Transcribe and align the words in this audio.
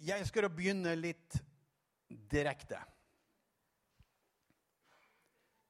Jeg 0.00 0.24
skal 0.26 0.48
begynne 0.48 0.94
litt 0.96 1.36
direkte. 2.08 2.78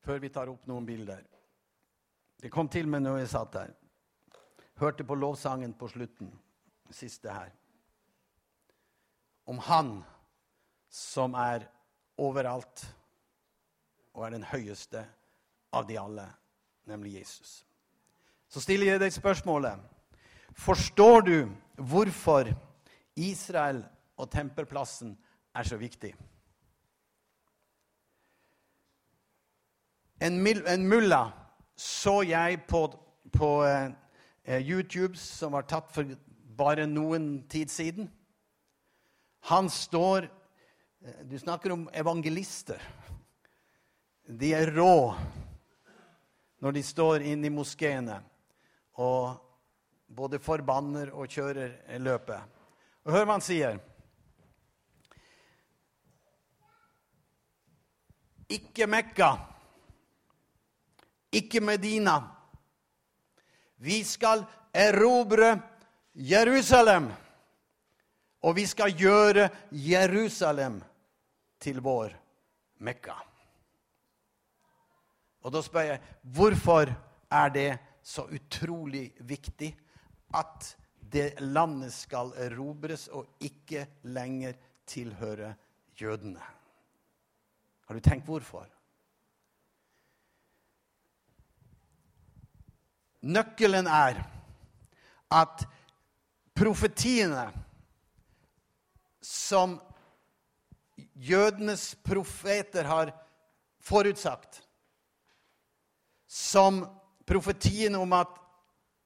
Før 0.07 0.21
vi 0.23 0.31
tar 0.33 0.53
opp 0.53 0.69
noen 0.71 0.87
bilder. 0.87 1.25
Det 2.41 2.51
kom 2.53 2.71
til 2.71 2.87
meg 2.89 3.03
når 3.03 3.21
jeg 3.21 3.33
satt 3.35 3.53
der. 3.57 3.73
Hørte 4.81 5.05
på 5.05 5.19
lovsangen 5.19 5.75
på 5.77 5.91
slutten, 5.91 6.31
siste 6.95 7.33
her. 7.35 7.51
Om 9.51 9.59
Han 9.67 9.93
som 10.91 11.35
er 11.35 11.67
overalt 12.19 12.87
og 14.15 14.25
er 14.27 14.35
den 14.39 14.47
høyeste 14.47 15.03
av 15.75 15.87
de 15.87 15.99
alle, 15.99 16.25
nemlig 16.87 17.19
Jesus. 17.19 17.61
Så 18.51 18.63
stiller 18.63 18.95
jeg 18.95 19.03
deg 19.03 19.15
spørsmålet 19.15 19.87
Forstår 20.59 21.23
du 21.23 21.37
hvorfor 21.79 22.49
Israel 23.15 23.85
og 24.21 24.31
tempelplassen 24.33 25.15
er 25.57 25.67
så 25.67 25.79
viktig? 25.81 26.13
En, 30.21 30.37
en 30.47 30.89
mulla 30.89 31.23
så 31.81 32.21
jeg 32.29 32.61
på, 32.69 32.83
på 33.33 33.51
eh, 33.65 34.61
YouTube 34.61 35.17
som 35.17 35.57
var 35.57 35.65
tatt 35.65 35.89
for 35.95 36.13
bare 36.61 36.85
noen 36.85 37.39
tid 37.49 37.73
siden. 37.73 38.11
Han 39.49 39.71
står 39.73 40.29
eh, 40.29 41.23
Du 41.25 41.39
snakker 41.41 41.73
om 41.73 41.89
evangelister. 41.97 42.81
De 44.29 44.53
er 44.55 44.75
rå 44.77 45.15
når 46.61 46.77
de 46.77 46.83
står 46.85 47.25
inne 47.25 47.49
i 47.49 47.55
moskeene 47.55 48.21
og 49.01 49.41
både 50.05 50.39
forbanner 50.43 51.15
og 51.17 51.33
kjører 51.33 51.97
løpet. 52.03 52.59
Og 53.07 53.15
hør 53.15 53.25
hva 53.25 53.39
han 53.39 53.45
sier. 53.45 53.81
Ikke 58.51 58.87
Mekka, 58.91 59.31
ikke 61.33 61.61
Medina. 61.63 62.19
Vi 63.79 64.03
skal 64.05 64.43
erobre 64.75 65.55
Jerusalem. 66.15 67.11
Og 68.41 68.57
vi 68.57 68.65
skal 68.67 68.95
gjøre 68.97 69.49
Jerusalem 69.71 70.81
til 71.61 71.81
vår 71.85 72.15
Mekka. 72.81 73.17
Og 75.45 75.53
da 75.53 75.63
spør 75.65 75.87
jeg 75.93 76.01
hvorfor 76.37 76.93
er 77.31 77.53
det 77.53 77.71
så 78.03 78.25
utrolig 78.29 79.11
viktig 79.29 79.71
at 80.37 80.73
det 81.13 81.41
landet 81.41 81.93
skal 81.93 82.33
erobres 82.37 83.09
og 83.09 83.37
ikke 83.45 83.87
lenger 84.09 84.57
tilhøre 84.89 85.55
jødene? 86.01 86.60
Har 87.91 87.95
du 87.95 88.01
tenkt 88.01 88.29
hvorfor? 88.31 88.69
Nøkkelen 93.27 93.89
er 93.91 94.21
at 95.35 95.65
profetiene 96.55 97.49
som 99.27 99.75
jødenes 101.19 101.97
profeter 102.07 102.87
har 102.87 103.11
forutsagt, 103.83 104.63
som 106.31 106.85
profetiene 107.27 107.99
om 107.99 108.15
at 108.15 108.39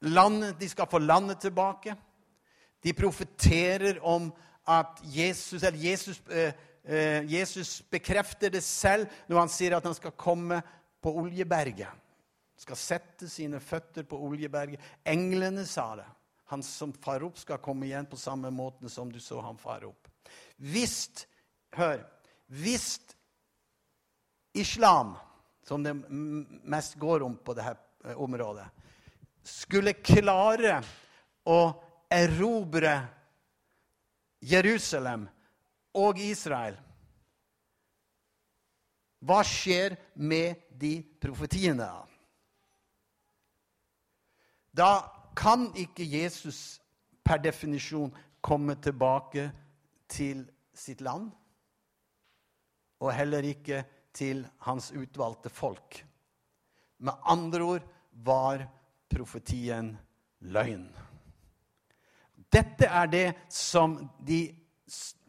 landet, 0.04 0.60
de 0.60 0.68
skal 0.68 0.92
få 0.92 1.00
landet 1.00 1.40
tilbake. 1.40 1.96
De 2.84 2.92
profeterer 2.92 4.04
om 4.04 4.28
at 4.68 5.00
Jesus, 5.16 5.62
eller 5.62 5.88
Jesus, 5.88 6.22
eh, 6.28 6.52
Jesus 6.84 7.78
bekrefter 7.88 8.50
det 8.52 8.60
selv 8.60 9.08
når 9.30 9.38
han 9.38 9.52
sier 9.52 9.76
at 9.76 9.86
han 9.88 9.96
skal 9.96 10.12
komme 10.20 10.58
på 11.00 11.14
Oljeberget. 11.22 11.88
Han 11.88 12.60
Skal 12.60 12.76
sette 12.76 13.28
sine 13.32 13.60
føtter 13.60 14.04
på 14.04 14.18
Oljeberget. 14.26 14.82
Englene 15.08 15.64
sa 15.66 15.94
det. 15.96 16.08
Han 16.52 16.62
som 16.62 16.92
far 16.92 17.24
opp, 17.24 17.38
skal 17.40 17.62
komme 17.64 17.88
igjen 17.88 18.04
på 18.10 18.20
samme 18.20 18.50
måte 18.52 18.90
som 18.92 19.08
du 19.08 19.16
så 19.20 19.40
han 19.40 19.56
fare 19.56 19.88
opp. 19.88 20.10
Hvis 20.60 21.24
Hør. 21.74 22.04
Hvis 22.46 23.00
islam 24.54 25.14
som 25.66 25.82
det 25.82 25.94
mest 26.64 26.94
går 27.00 27.22
om 27.22 27.36
på 27.36 27.54
dette 27.56 27.76
eh, 28.04 28.20
området, 28.20 28.66
skulle 29.42 29.96
klare 30.04 30.78
å 31.50 31.60
erobre 32.12 32.92
Jerusalem 34.44 35.26
og 35.94 36.18
Israel 36.18 36.76
Hva 39.24 39.40
skjer 39.46 39.96
med 40.20 40.66
de 40.80 40.98
profetiene? 41.22 41.88
Da 44.74 44.90
kan 45.38 45.70
ikke 45.78 46.04
Jesus 46.04 46.80
per 47.24 47.40
definisjon 47.40 48.12
komme 48.44 48.76
tilbake 48.84 49.46
til 50.10 50.44
sitt 50.76 51.00
land, 51.00 51.30
og 53.00 53.14
heller 53.16 53.46
ikke 53.48 53.84
til 54.14 54.44
hans 54.66 54.90
utvalgte 54.92 55.48
folk. 55.48 56.02
Med 56.98 57.12
andre 57.24 57.62
ord 57.62 57.88
var 58.12 58.66
profetien 59.10 59.94
løgn. 60.40 60.86
Dette 62.52 62.86
er 62.86 63.08
det 63.10 63.26
som, 63.50 63.96
de, 64.20 64.46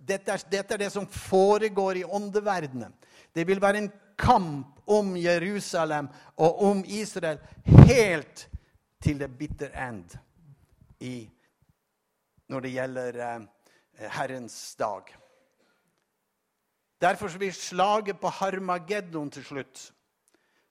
dette 0.06 0.32
er, 0.32 0.44
dette 0.52 0.76
er 0.76 0.84
det 0.86 0.92
som 0.94 1.08
foregår 1.10 2.02
i 2.02 2.06
åndeverdenen. 2.06 2.94
Det 3.34 3.46
vil 3.48 3.62
være 3.62 3.84
en 3.84 3.92
kamp 4.18 4.80
om 4.86 5.16
Jerusalem 5.18 6.08
og 6.38 6.62
om 6.64 6.84
Israel 6.86 7.40
helt 7.88 8.48
til 9.04 9.20
the 9.20 9.28
bitter 9.28 9.74
end 9.88 10.16
i, 11.00 11.26
når 12.48 12.66
det 12.66 12.74
gjelder 12.76 13.20
eh, 13.26 14.10
Herrens 14.18 14.76
dag. 14.80 15.10
Derfor 17.02 17.38
blir 17.38 17.52
slaget 17.52 18.20
på 18.20 18.30
Harmageddon 18.30 19.30
til 19.32 19.44
slutt. 19.46 19.92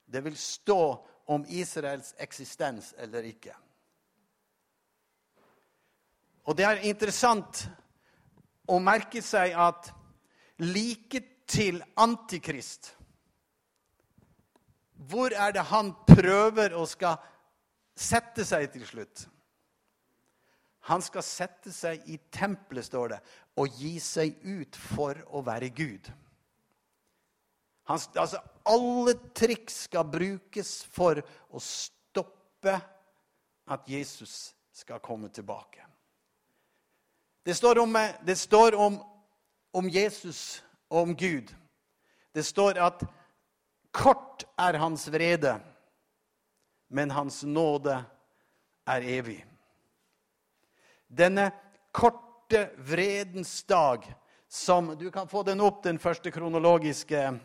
Det 0.05 0.23
vil 0.23 0.37
stå 0.37 0.81
om 1.27 1.45
Israels 1.47 2.13
eksistens 2.19 2.93
eller 2.97 3.25
ikke. 3.29 3.53
Og 6.45 6.57
det 6.57 6.65
er 6.65 6.83
interessant 6.85 7.65
å 8.67 8.79
merke 8.81 9.21
seg 9.23 9.53
at 9.57 9.91
like 10.63 11.21
til 11.45 11.81
Antikrist 12.01 12.93
Hvor 14.95 15.33
er 15.35 15.53
det 15.53 15.67
han 15.69 15.91
prøver 16.07 16.73
å 16.73 16.85
skal 16.89 17.19
sette 17.95 18.45
seg 18.47 18.71
til 18.73 18.85
slutt? 18.87 19.27
Han 20.89 21.01
skal 21.01 21.23
sette 21.25 21.71
seg 21.73 22.03
i 22.13 22.17
tempelet, 22.29 22.85
står 22.85 23.15
det, 23.15 23.19
og 23.57 23.77
gi 23.79 23.95
seg 24.03 24.35
ut 24.45 24.77
for 24.77 25.17
å 25.33 25.41
være 25.45 25.71
Gud. 25.73 26.11
Han, 27.89 28.01
altså, 28.21 28.41
alle 28.69 29.15
triks 29.37 29.85
skal 29.87 30.05
brukes 30.09 30.77
for 30.93 31.21
å 31.49 31.61
stoppe 31.61 32.75
at 33.73 33.89
Jesus 33.89 34.53
skal 34.73 35.01
komme 35.01 35.29
tilbake. 35.33 35.81
Det 37.45 37.53
står 37.55 37.79
om, 37.79 37.97
det 38.25 38.35
står 38.35 38.75
om, 38.75 39.03
om 39.71 39.89
Jesus 39.89 40.63
og 40.89 41.01
om 41.01 41.15
Gud. 41.15 41.51
Det 42.33 42.43
står 42.43 42.79
at 42.81 43.03
kort 43.93 44.47
er 44.57 44.79
hans 44.81 45.05
vrede, 45.13 45.59
men 46.89 47.11
hans 47.13 47.43
nåde 47.43 47.99
er 48.89 49.05
evig. 49.05 49.37
Denne 51.05 51.51
korte 51.93 52.71
vredens 52.81 53.61
dag 53.63 54.09
som 54.49 54.95
Du 54.97 55.11
kan 55.11 55.27
få 55.27 55.43
den 55.43 55.61
opp, 55.61 55.83
den 55.83 55.99
første 55.99 56.31
kronologiske. 56.31 57.39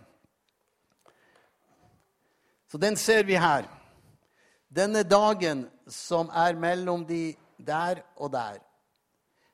Så 2.73 2.79
den 2.79 2.97
ser 2.97 3.25
vi 3.25 3.37
her. 3.37 3.69
Denne 4.69 5.03
dagen 5.03 5.67
som 5.87 6.31
er 6.33 6.57
mellom 6.57 7.05
de 7.05 7.35
der 7.59 8.01
og 8.17 8.33
der, 8.33 8.61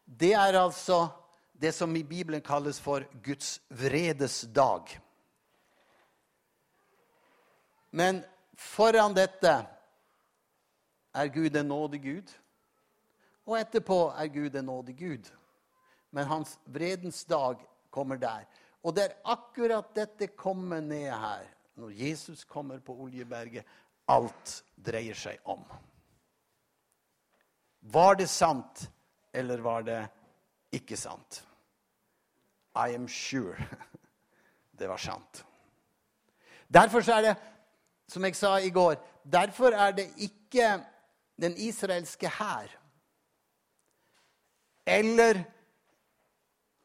det 0.06 0.32
er 0.32 0.54
altså 0.58 1.08
det 1.52 1.72
som 1.74 1.96
i 1.96 2.04
Bibelen 2.04 2.40
kalles 2.40 2.78
for 2.80 3.04
Guds 3.24 3.60
vredes 3.68 4.40
dag. 4.54 5.00
Men 7.90 8.22
foran 8.56 9.14
dette 9.16 9.52
er 11.16 11.32
Gud 11.32 11.56
en 11.56 11.68
nådig 11.68 12.02
Gud. 12.02 12.34
Og 13.46 13.58
etterpå 13.58 13.98
er 14.18 14.28
Gud 14.32 14.56
en 14.56 14.68
nådig 14.68 14.96
Gud. 14.98 15.30
Men 16.10 16.26
hans 16.26 16.58
vredens 16.64 17.24
dag 17.24 17.62
kommer 17.90 18.20
der. 18.20 18.44
Og 18.84 18.94
det 18.94 19.06
er 19.06 19.16
akkurat 19.24 19.94
dette 19.96 20.28
kommer 20.38 20.80
ned 20.80 21.10
her, 21.10 21.46
når 21.74 21.90
Jesus 21.90 22.44
kommer 22.44 22.78
på 22.78 22.94
Oljeberget. 22.94 23.64
Alt 24.08 24.60
dreier 24.76 25.16
seg 25.18 25.40
om. 25.44 25.64
Var 27.80 28.20
det 28.20 28.28
sant, 28.30 28.86
eller 29.36 29.60
var 29.64 29.84
det 29.86 30.00
ikke 30.76 30.96
sant? 30.96 31.42
I 32.76 32.94
am 32.96 33.08
sure. 33.08 33.56
Det 34.78 34.88
var 34.88 35.00
sant. 35.00 35.44
Derfor 36.68 37.00
er 37.10 37.22
det, 37.24 37.36
som 38.08 38.24
jeg 38.24 38.36
sa 38.36 38.56
i 38.60 38.70
går, 38.70 38.98
derfor 39.24 39.72
er 39.72 39.94
det 39.96 40.10
ikke 40.20 40.74
den 41.40 41.54
israelske 41.56 42.28
hær 42.28 42.68
eller 44.86 45.40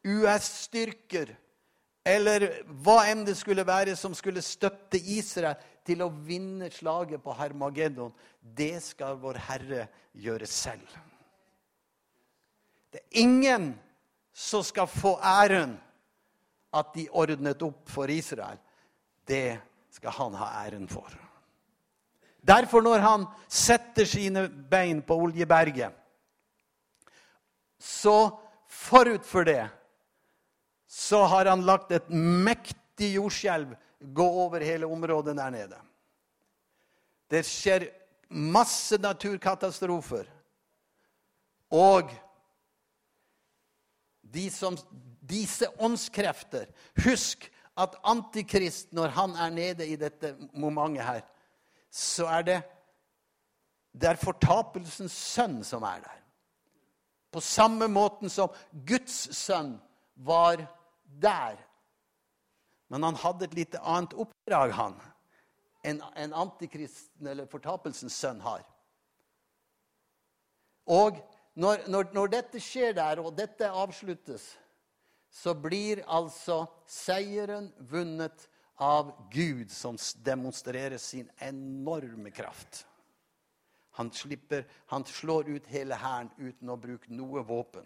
US-styrker 0.04 1.34
eller 2.02 2.48
hva 2.82 2.96
enn 3.10 3.22
det 3.26 3.36
skulle 3.38 3.66
være 3.66 3.94
som 3.96 4.14
skulle 4.18 4.42
støtte 4.42 4.98
Israel 4.98 5.60
til 5.86 6.02
å 6.02 6.10
vinne 6.10 6.70
slaget 6.70 7.22
på 7.22 7.34
Hermageddon, 7.38 8.12
det 8.42 8.80
skal 8.82 9.20
vår 9.22 9.38
Herre 9.46 9.86
gjøre 10.14 10.46
selv. 10.50 10.86
Det 12.92 13.00
er 13.00 13.22
ingen 13.24 13.72
som 14.32 14.64
skal 14.64 14.86
få 14.90 15.16
æren 15.18 15.74
at 16.72 16.94
de 16.94 17.08
ordnet 17.10 17.62
opp 17.64 17.88
for 17.90 18.10
Israel. 18.12 18.58
Det 19.28 19.58
skal 19.92 20.14
han 20.16 20.36
ha 20.40 20.48
æren 20.64 20.88
for. 20.88 21.08
Derfor, 22.42 22.82
når 22.82 23.04
han 23.04 23.26
setter 23.48 24.08
sine 24.08 24.48
bein 24.48 25.02
på 25.02 25.14
Oljeberget, 25.14 25.92
så 27.78 28.16
forut 28.66 29.26
for 29.26 29.46
det 29.46 29.62
så 30.92 31.22
har 31.24 31.48
han 31.48 31.64
lagt 31.64 31.92
et 31.94 32.10
mektig 32.12 33.14
jordskjelv 33.14 33.70
gå 34.12 34.26
over 34.44 34.60
hele 34.60 34.86
området 34.86 35.36
der 35.38 35.50
nede. 35.54 35.78
Det 37.32 37.40
skjer 37.48 37.86
masse 38.28 38.98
naturkatastrofer. 39.00 40.26
Og 41.72 42.12
de 44.32 44.48
som, 44.50 44.76
disse 45.22 45.68
åndskrefter 45.78 46.70
Husk 47.04 47.48
at 47.78 47.96
Antikrist, 48.04 48.92
når 48.92 49.14
han 49.16 49.36
er 49.36 49.50
nede 49.50 49.86
i 49.88 49.96
dette 49.96 50.34
momentet 50.52 51.04
her, 51.06 51.22
så 51.92 52.26
er 52.28 52.46
det 52.48 52.60
det 53.92 54.08
er 54.08 54.20
fortapelsens 54.20 55.12
sønn 55.12 55.58
som 55.64 55.84
er 55.84 56.00
der. 56.00 56.20
På 57.32 57.40
samme 57.44 57.88
måten 57.92 58.32
som 58.32 58.52
Guds 58.88 59.36
sønn 59.36 59.74
var 60.14 60.62
der. 61.04 61.58
Men 62.88 63.04
han 63.04 63.20
hadde 63.20 63.48
et 63.48 63.56
litt 63.56 63.76
annet 63.80 64.14
oppdrag, 64.16 64.72
han, 64.76 64.96
enn 65.84 66.00
en 66.16 66.34
antikristen 66.44 67.28
eller 67.28 67.48
fortapelsens 67.48 68.16
sønn 68.16 68.40
har. 68.44 68.64
Og 70.88 71.20
når, 71.54 71.84
når, 71.88 72.08
når, 72.16 72.30
dette 72.32 72.60
skjer 72.62 72.94
der, 72.96 73.20
og 73.20 73.34
dette 73.36 73.68
avsluttes, 73.68 74.46
så 75.32 75.54
blir 75.56 76.00
altså 76.08 76.64
seieren 76.88 77.70
vunnet 77.88 78.46
av 78.80 79.12
Gud, 79.32 79.70
som 79.72 79.98
demonstrerer 80.24 81.00
sin 81.00 81.28
enorme 81.44 82.32
kraft. 82.32 82.86
Han, 83.98 84.08
slipper, 84.12 84.64
han 84.88 85.04
slår 85.04 85.50
ut 85.52 85.68
hele 85.68 85.96
hæren 86.00 86.30
uten 86.38 86.72
å 86.72 86.78
bruke 86.80 87.12
noe 87.12 87.44
våpen. 87.44 87.84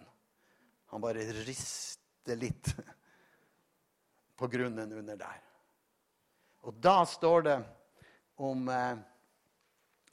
Han 0.95 1.03
bare 1.03 1.25
rister 1.43 2.39
litt 2.39 2.71
på 4.39 4.49
grunnen 4.51 4.95
under 4.95 5.19
der. 5.19 5.43
Og 6.67 6.79
da 6.83 7.01
står 7.07 7.43
det 7.47 7.57
om 8.43 8.69
eh, 8.71 9.03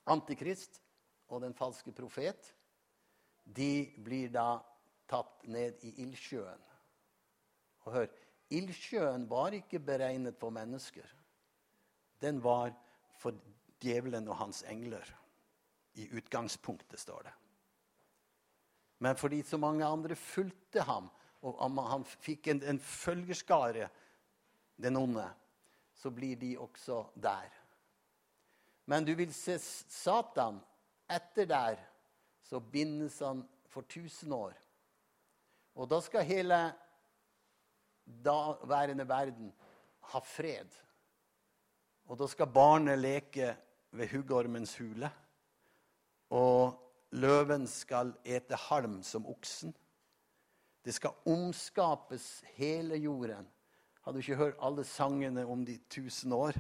Antikrist 0.10 0.82
og 1.30 1.42
den 1.46 1.54
falske 1.58 1.94
profet. 1.96 2.50
De 3.44 3.94
blir 3.98 4.32
da 4.34 4.62
tatt 5.10 5.44
ned 5.48 5.84
i 5.84 5.94
ildsjøen. 6.04 6.62
Og 7.84 7.92
hør, 7.94 8.08
ildsjøen 8.54 9.28
var 9.30 9.56
ikke 9.58 9.82
beregnet 9.84 10.40
for 10.40 10.54
mennesker. 10.56 11.08
Den 12.24 12.40
var 12.44 12.72
for 13.20 13.36
djevelen 13.84 14.28
og 14.32 14.40
hans 14.40 14.64
engler. 14.70 15.06
I 15.94 16.08
utgangspunktet, 16.18 17.00
står 17.00 17.28
det. 17.28 17.34
Men 19.04 19.18
fordi 19.20 19.42
så 19.46 19.60
mange 19.62 19.86
andre 19.86 20.16
fulgte 20.16 20.82
ham, 20.88 21.10
og 21.44 21.60
han 21.90 22.06
fikk 22.08 22.48
en, 22.48 22.64
en 22.64 22.80
følgerskare, 22.80 23.90
den 24.82 24.98
onde, 24.98 25.28
så 25.94 26.10
blir 26.10 26.40
de 26.40 26.56
også 26.58 27.04
der. 27.16 27.52
Men 28.86 29.06
du 29.06 29.14
vil 29.16 29.34
se 29.36 29.58
Satan 29.60 30.58
etter 31.12 31.46
der, 31.48 31.84
så 32.54 32.60
bindes 32.62 33.18
han 33.26 33.42
for 33.66 33.82
tusen 33.90 34.34
år. 34.36 34.54
Og 35.74 35.88
da 35.90 35.98
skal 36.06 36.28
hele 36.30 36.58
daværende 38.06 39.08
verden 39.10 39.48
ha 40.12 40.20
fred. 40.22 40.70
Og 42.06 42.20
da 42.20 42.28
skal 42.30 42.52
barnet 42.54 43.00
leke 43.00 43.56
ved 43.98 44.12
huggormens 44.12 44.76
hule. 44.78 45.10
Og 46.30 46.76
løven 47.18 47.66
skal 47.70 48.14
ete 48.22 48.60
halm 48.68 49.00
som 49.02 49.26
oksen. 49.32 49.74
Det 50.86 50.94
skal 50.94 51.18
omskapes 51.26 52.44
hele 52.60 53.00
jorden. 53.02 53.48
Har 54.04 54.14
du 54.14 54.20
ikke 54.22 54.38
hørt 54.38 54.62
alle 54.62 54.86
sangene 54.86 55.48
om 55.50 55.66
de 55.66 55.80
tusen 55.90 56.36
år? 56.38 56.60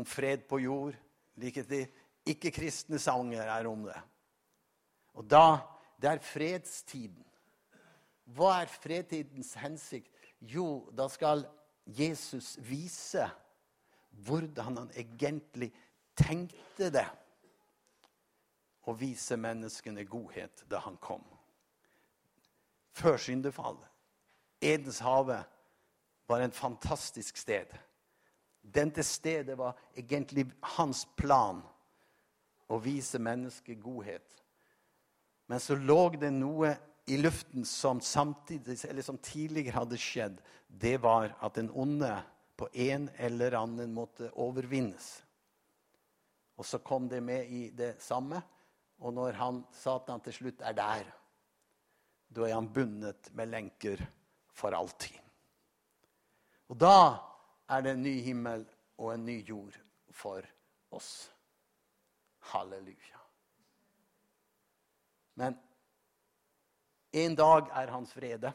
Om 0.00 0.08
fred 0.08 0.48
på 0.48 0.62
jord? 0.64 0.96
Like 1.36 1.66
de 1.68 1.82
ikke-kristne 2.24 2.96
sanger 3.02 3.44
er 3.44 3.68
om 3.68 3.84
det. 3.84 4.00
Og 5.14 5.26
da 5.30 5.58
Det 6.00 6.08
er 6.08 6.18
fredstiden. 6.24 7.24
Hva 8.24 8.62
er 8.62 8.70
fredtidens 8.72 9.50
hensikt? 9.60 10.08
Jo, 10.40 10.88
da 10.96 11.08
skal 11.12 11.44
Jesus 11.84 12.54
vise 12.64 13.26
hvordan 14.24 14.78
han 14.78 14.90
egentlig 14.96 15.68
tenkte 16.16 16.88
det 16.88 17.04
å 18.88 18.94
vise 18.96 19.36
menneskene 19.36 20.06
godhet 20.08 20.64
da 20.72 20.80
han 20.86 20.96
kom. 21.04 21.24
Før 22.96 23.20
syndefallet. 23.20 23.86
Edens 24.60 25.00
hage 25.04 25.38
var 26.28 26.40
en 26.40 26.52
fantastisk 26.52 27.36
sted. 27.36 27.70
Dette 28.60 29.02
stedet 29.02 29.56
var 29.58 29.78
egentlig 29.96 30.46
hans 30.76 31.06
plan 31.16 31.62
å 32.68 32.78
vise 32.78 33.18
mennesket 33.18 33.80
godhet. 33.82 34.39
Men 35.50 35.60
så 35.60 35.74
lå 35.74 35.98
det 36.14 36.30
noe 36.36 36.76
i 37.10 37.18
luften 37.18 37.66
som, 37.66 37.98
samtidig, 38.00 38.78
som 39.02 39.18
tidligere 39.18 39.74
hadde 39.80 39.98
skjedd. 39.98 40.38
Det 40.68 40.94
var 41.02 41.34
at 41.42 41.58
den 41.58 41.72
onde 41.74 42.12
på 42.60 42.68
en 42.70 43.08
eller 43.18 43.56
annen 43.58 43.90
måte 43.96 44.30
overvinnes. 44.38 45.10
Og 46.60 46.68
så 46.68 46.78
kom 46.84 47.08
det 47.10 47.22
med 47.24 47.50
i 47.50 47.66
det 47.74 47.96
samme 48.04 48.38
og 49.00 49.14
når 49.16 49.36
han, 49.40 49.62
Satan 49.72 50.20
til 50.24 50.36
slutt 50.36 50.62
er 50.64 50.76
der, 50.76 51.08
da 52.30 52.46
er 52.46 52.54
han 52.54 52.68
bundet 52.72 53.30
med 53.34 53.50
lenker 53.50 54.02
for 54.54 54.76
alltid. 54.76 55.16
Og 56.70 56.78
da 56.78 57.16
er 57.70 57.82
det 57.82 57.96
en 57.96 58.04
ny 58.04 58.20
himmel 58.22 58.66
og 59.00 59.14
en 59.14 59.24
ny 59.26 59.40
jord 59.48 59.74
for 60.14 60.44
oss. 60.94 61.30
Halleluja. 62.52 63.19
Men 65.40 65.56
en 67.16 67.36
dag 67.38 67.70
er 67.80 67.92
hans 67.94 68.12
frede, 68.12 68.52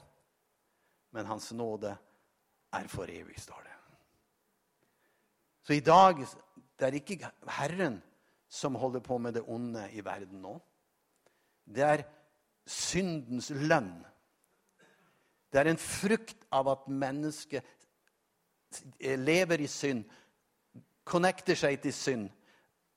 men 1.15 1.25
hans 1.25 1.49
nåde 1.55 1.95
er 2.75 2.89
for 2.91 3.09
evig, 3.09 3.39
står 3.41 3.63
det. 3.65 3.73
Så 5.65 5.73
i 5.73 5.81
dag 5.81 6.21
det 6.77 6.85
er 6.85 6.97
ikke 6.99 7.31
Herren 7.57 7.97
som 8.51 8.75
holder 8.77 9.01
på 9.01 9.17
med 9.17 9.33
det 9.33 9.43
onde 9.47 9.87
i 9.91 10.03
verden 10.05 10.43
nå. 10.43 10.59
Det 11.65 11.83
er 11.83 12.03
syndens 12.69 13.49
lønn. 13.49 13.95
Det 15.49 15.61
er 15.61 15.71
en 15.71 15.81
frukt 15.81 16.45
av 16.53 16.69
at 16.69 16.85
mennesket 16.91 17.65
lever 19.01 19.63
i 19.63 19.69
synd, 19.71 20.03
connecter 21.05 21.57
seg 21.57 21.79
til 21.81 21.93
synd, 21.95 22.29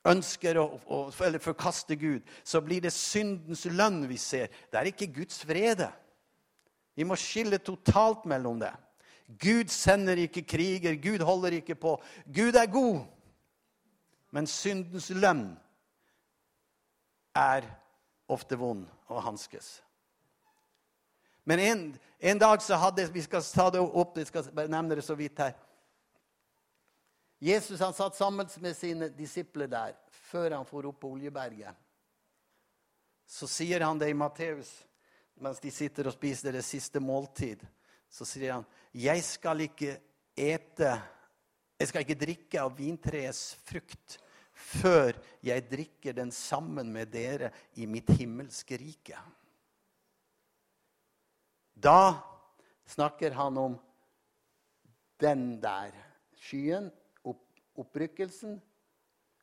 ønsker 0.07 0.59
å, 0.61 0.67
å 0.87 0.99
eller 1.25 1.43
forkaste 1.43 1.97
Gud. 1.99 2.27
Så 2.45 2.61
blir 2.65 2.83
det 2.85 2.93
syndens 2.95 3.65
lønn 3.71 4.05
vi 4.09 4.19
ser. 4.21 4.53
Det 4.71 4.81
er 4.81 4.91
ikke 4.91 5.11
Guds 5.21 5.41
frede. 5.47 5.91
Vi 6.99 7.07
må 7.07 7.17
skille 7.19 7.61
totalt 7.63 8.25
mellom 8.27 8.61
det. 8.63 8.73
Gud 9.39 9.69
sender 9.69 10.17
ikke 10.17 10.47
kriger, 10.49 10.97
Gud 10.97 11.23
holder 11.23 11.59
ikke 11.59 11.77
på. 11.77 11.99
Gud 12.27 12.57
er 12.57 12.71
god. 12.73 13.03
Men 14.33 14.49
syndens 14.49 15.11
lønn 15.11 15.51
er 17.37 17.69
ofte 18.29 18.57
vond 18.61 18.89
å 19.09 19.21
hanskes. 19.25 19.79
Men 21.49 21.63
en, 21.65 21.85
en, 22.21 22.41
dag 22.41 22.61
så 22.61 22.77
hadde 22.77 23.07
Vi 23.13 23.23
skal 23.25 23.45
ta 23.55 23.71
det 23.73 23.81
opp, 23.81 24.19
jeg 24.19 24.29
skal 24.29 24.51
bare 24.53 24.69
nevne 24.69 24.99
det 24.99 25.05
så 25.05 25.17
vidt 25.17 25.39
her. 25.41 25.55
Jesus 27.39 27.81
han 27.81 27.95
satt 27.95 28.17
sammen 28.17 28.49
med 28.61 28.77
sine 28.77 29.09
disipler 29.15 29.71
der 29.71 29.95
før 30.11 30.57
han 30.57 30.67
for 30.67 30.89
opp 30.91 31.01
på 31.05 31.13
Oljeberget. 31.15 31.75
Så 33.29 33.47
sier 33.51 33.85
han 33.85 33.99
det 34.01 34.11
i 34.11 34.17
Matteus 34.17 34.73
mens 35.39 35.61
de 35.63 35.71
sitter 35.71 36.09
og 36.09 36.17
spiser 36.17 36.57
det 36.57 36.65
siste 36.67 37.01
måltid. 37.01 37.61
så 38.11 38.25
sier 38.25 38.53
han, 38.53 38.65
'Jeg 38.95 39.23
skal 39.23 39.61
ikke 39.61 40.01
ete 40.37 41.03
Jeg 41.79 41.89
skal 41.89 42.01
ikke 42.01 42.27
drikke 42.27 42.61
av 42.61 42.77
vintreets 42.77 43.55
frukt' 43.55 44.19
før 44.59 45.15
jeg 45.43 45.71
drikker 45.71 46.13
den 46.13 46.33
sammen 46.35 46.93
med 46.93 47.13
dere 47.13 47.53
i 47.79 47.87
mitt 47.87 48.11
himmelske 48.19 48.77
rike. 48.81 49.19
Da 51.79 52.19
snakker 52.89 53.31
han 53.39 53.59
om 53.59 53.79
den 55.21 55.61
der 55.63 55.95
skyen, 56.35 56.91
opprykkelsen, 57.79 58.59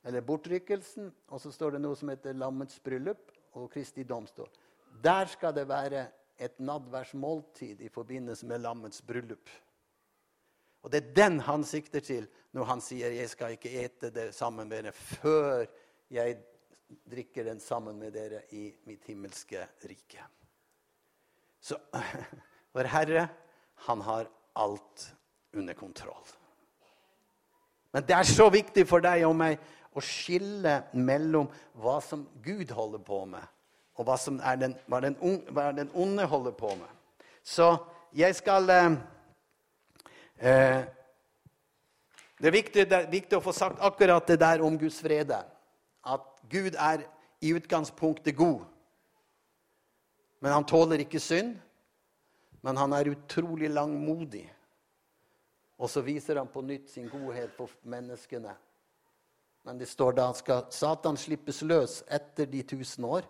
eller 0.05 0.21
bortrykkelsen, 0.21 1.09
og 1.33 1.41
så 1.41 1.51
står 1.53 1.75
det 1.75 1.81
noe 1.81 1.97
som 1.97 2.11
heter 2.11 2.37
lammets 2.37 2.77
bryllup 2.83 3.31
og 3.57 3.71
Kristi 3.73 4.05
domstol. 4.05 4.49
Der 5.03 5.27
skal 5.31 5.55
det 5.55 5.65
være 5.69 6.05
et 6.37 6.59
nadværsmåltid 6.59 7.81
i 7.81 7.89
forbindelse 7.89 8.47
med 8.47 8.61
lammets 8.61 9.01
bryllup. 9.01 9.49
Og 10.85 10.91
Det 10.91 11.01
er 11.01 11.13
den 11.17 11.39
han 11.39 11.63
sikter 11.65 11.99
til 11.99 12.27
når 12.53 12.63
han 12.63 12.81
sier 12.81 13.11
'jeg 13.11 13.29
skal 13.29 13.51
ikke 13.51 13.83
ete 13.83 14.09
det 14.09 14.35
sammen 14.35 14.69
med 14.69 14.85
dere' 14.85 14.91
før 14.91 15.65
jeg 16.11 16.37
drikker 17.09 17.43
den 17.43 17.59
sammen 17.59 17.99
med 17.99 18.13
dere 18.13 18.41
i 18.51 18.75
mitt 18.85 19.03
himmelske 19.03 19.67
rike. 19.83 20.21
Så 21.59 21.77
vår 22.73 22.83
Herre, 22.83 23.29
han 23.75 24.01
har 24.01 24.29
alt 24.55 25.15
under 25.53 25.73
kontroll. 25.73 26.27
Men 27.95 28.03
det 28.03 28.11
er 28.11 28.27
så 28.27 28.49
viktig 28.51 28.83
for 28.89 28.99
deg 28.99 29.21
og 29.23 29.37
meg 29.39 29.61
å 29.95 30.01
skille 30.03 30.81
mellom 30.99 31.45
hva 31.79 32.01
som 32.03 32.25
Gud 32.43 32.73
holder 32.75 32.99
på 32.99 33.21
med, 33.31 33.45
og 33.95 34.09
hva, 34.09 34.17
er 34.49 34.57
den, 34.59 34.73
hva, 34.91 34.99
den, 35.05 35.15
hva 35.55 35.69
den 35.77 35.93
onde 35.95 36.25
holder 36.27 36.51
på 36.59 36.73
med. 36.75 36.89
Så 37.39 37.69
jeg 38.11 38.35
skal 38.35 38.67
eh, 38.73 38.97
eh, 40.43 40.83
Det 42.35 42.49
er 42.49 42.57
viktig, 42.57 42.83
det 42.91 42.97
er 42.97 43.07
viktig, 43.07 43.37
å 43.37 43.45
få 43.45 43.55
sagt 43.55 43.79
akkurat 43.79 44.27
det 44.27 44.41
der 44.43 44.59
om 44.59 44.75
Guds 44.75 44.99
frede. 44.99 45.39
At 46.03 46.25
Gud 46.51 46.75
er 46.75 47.05
i 47.39 47.53
utgangspunktet 47.55 48.35
god. 48.35 48.65
Men 50.43 50.51
han 50.51 50.67
tåler 50.67 50.99
ikke 50.99 51.23
synd. 51.23 51.55
Men 52.59 52.75
han 52.75 52.91
er 52.97 53.13
utrolig 53.13 53.69
langmodig. 53.71 54.43
Og 55.75 55.91
så 55.91 56.03
viser 56.05 56.39
han 56.39 56.47
på 56.51 56.63
nytt 56.63 56.89
sin 56.89 57.09
godhet 57.11 57.51
for 57.55 57.71
menneskene. 57.83 58.53
Men 59.65 59.79
det 59.81 59.89
står 59.89 60.15
da 60.15 60.29
skal 60.37 60.67
Satan 60.71 61.17
slippes 61.17 61.63
løs 61.65 61.99
etter 62.13 62.47
de 62.47 62.61
tusen 62.63 63.07
år, 63.09 63.25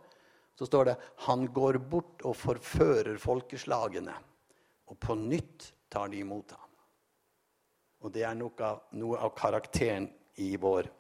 så 0.56 0.68
står 0.68 0.90
det 0.90 0.96
han 1.28 1.48
går 1.52 1.80
bort 1.92 2.24
og 2.28 2.36
forfører 2.38 3.18
folkeslagene. 3.20 4.14
Og 4.92 5.00
på 5.00 5.16
nytt 5.18 5.72
tar 5.92 6.12
de 6.12 6.22
imot 6.22 6.52
ham. 6.52 6.62
Og 8.06 8.14
det 8.14 8.26
er 8.28 8.36
noe 8.38 8.68
av, 8.68 8.84
noe 8.94 9.18
av 9.18 9.32
karakteren 9.36 10.10
i 10.44 10.54
vår 10.62 10.92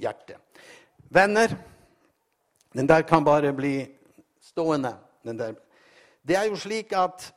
hjerte. 0.00 0.40
Venner, 1.12 1.52
den 2.74 2.88
der 2.88 3.04
kan 3.06 3.24
bare 3.24 3.52
bli 3.54 3.84
stående. 4.42 4.94
Det 5.22 6.36
er 6.36 6.48
jo 6.48 6.58
slik 6.58 6.92
at 6.96 7.28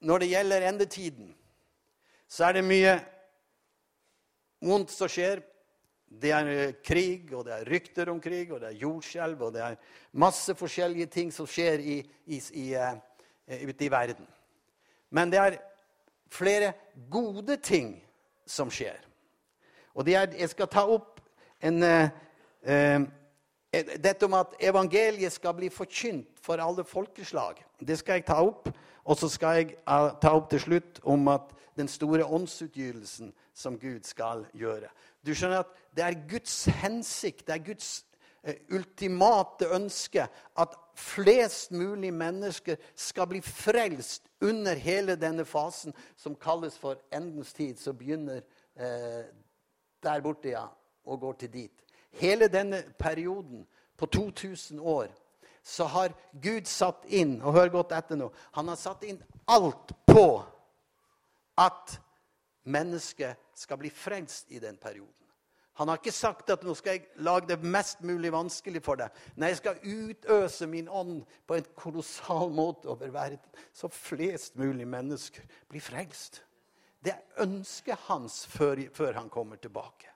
når 0.00 0.22
det 0.22 0.30
gjelder 0.32 0.66
endetiden, 0.70 1.34
så 2.30 2.46
er 2.46 2.60
det 2.60 2.66
mye 2.66 2.94
vondt 4.62 4.92
som 4.94 5.10
skjer. 5.10 5.42
Det 6.10 6.30
er 6.34 6.50
eh, 6.50 6.76
krig, 6.82 7.30
og 7.34 7.44
det 7.46 7.54
er 7.54 7.70
rykter 7.70 8.10
om 8.10 8.20
krig, 8.22 8.50
og 8.52 8.62
det 8.62 8.70
er 8.70 8.80
jordskjelv, 8.82 9.42
og 9.46 9.54
det 9.54 9.62
er 9.62 9.78
masse 10.18 10.54
forskjellige 10.58 11.10
ting 11.10 11.30
som 11.34 11.46
skjer 11.46 11.82
i, 11.82 11.96
i, 12.26 12.40
i, 12.58 12.66
uh, 12.74 12.98
ute 13.62 13.86
i 13.86 13.90
verden. 13.90 14.26
Men 15.10 15.30
det 15.30 15.38
er 15.38 15.58
flere 16.30 16.72
gode 17.10 17.56
ting 17.62 17.96
som 18.46 18.70
skjer. 18.70 18.98
Og 19.94 20.08
er, 20.10 20.34
jeg 20.38 20.50
skal 20.50 20.70
ta 20.70 20.84
opp 20.86 21.18
en, 21.62 21.82
eh, 21.82 22.10
uh, 22.66 23.06
dette 23.70 24.26
om 24.26 24.34
at 24.38 24.54
evangeliet 24.58 25.34
skal 25.34 25.54
bli 25.54 25.70
forkynt 25.70 26.42
for 26.42 26.62
alle 26.62 26.86
folkeslag. 26.86 27.58
Det 27.78 27.98
skal 27.98 28.18
jeg 28.18 28.26
ta 28.30 28.38
opp. 28.42 28.70
Og 29.04 29.16
så 29.16 29.30
skal 29.32 29.56
jeg 29.56 29.74
ta 29.86 30.34
opp 30.34 30.50
til 30.50 30.60
slutt 30.60 31.00
om 31.08 31.28
at 31.32 31.54
den 31.80 31.88
store 31.88 32.24
åndsutgytelsen 32.24 33.32
som 33.54 33.78
Gud 33.80 34.04
skal 34.04 34.44
gjøre. 34.56 34.90
Du 35.26 35.32
skjønner 35.34 35.64
at 35.64 35.76
Det 35.96 36.04
er 36.04 36.20
Guds 36.28 36.64
hensikt, 36.64 37.46
det 37.46 37.54
er 37.54 37.64
Guds 37.64 38.04
eh, 38.44 38.54
ultimate 38.70 39.66
ønske 39.74 40.28
at 40.56 40.76
flest 40.94 41.72
mulig 41.72 42.12
mennesker 42.14 42.76
skal 42.94 43.26
bli 43.26 43.40
frelst 43.40 44.28
under 44.40 44.74
hele 44.74 45.16
denne 45.16 45.44
fasen 45.44 45.94
som 46.16 46.36
kalles 46.36 46.78
for 46.78 47.00
endens 47.12 47.52
tid, 47.52 47.76
som 47.76 47.96
begynner 47.98 48.42
eh, 48.76 49.24
der 50.02 50.20
borte, 50.20 50.48
ja, 50.48 50.66
og 51.04 51.20
går 51.20 51.32
til 51.32 51.52
dit. 51.52 51.84
Hele 52.10 52.48
denne 52.48 52.84
perioden 52.98 53.66
på 53.96 54.06
2000 54.06 54.80
år 54.80 55.08
så 55.62 55.84
har 55.84 56.14
Gud 56.42 56.64
satt 56.66 57.04
inn 57.08 57.40
og 57.42 57.52
hør 57.52 57.68
godt 57.68 57.92
etter 57.92 58.16
nå, 58.16 58.30
han 58.56 58.68
har 58.68 58.78
satt 58.80 59.04
inn 59.04 59.20
alt 59.50 59.92
på 60.08 60.42
at 61.58 61.96
mennesket 62.70 63.38
skal 63.54 63.80
bli 63.80 63.90
frelst 63.90 64.50
i 64.50 64.60
den 64.62 64.76
perioden. 64.76 65.14
Han 65.80 65.88
har 65.88 65.96
ikke 65.96 66.12
sagt 66.12 66.50
at 66.52 66.64
nå 66.66 66.74
skal 66.76 66.98
jeg 66.98 67.24
lage 67.24 67.48
det 67.48 67.56
mest 67.64 68.02
mulig 68.04 68.28
vanskelig 68.34 68.82
for 68.84 69.00
deg. 69.00 69.14
Nei, 69.40 69.48
jeg 69.48 69.60
skal 69.62 69.78
utøse 69.80 70.66
min 70.68 70.90
ånd 70.92 71.22
på 71.48 71.56
en 71.56 71.70
kolossal 71.78 72.52
måte 72.52 72.90
over 72.92 73.08
verden, 73.14 73.40
så 73.72 73.88
flest 73.88 74.58
mulig 74.60 74.84
mennesker 74.84 75.46
blir 75.70 75.80
frelst. 75.80 76.42
Det 77.00 77.14
er 77.14 77.46
ønsket 77.46 78.08
hans 78.10 78.42
før, 78.44 78.82
før 78.92 79.22
han 79.22 79.32
kommer 79.32 79.56
tilbake. 79.56 80.12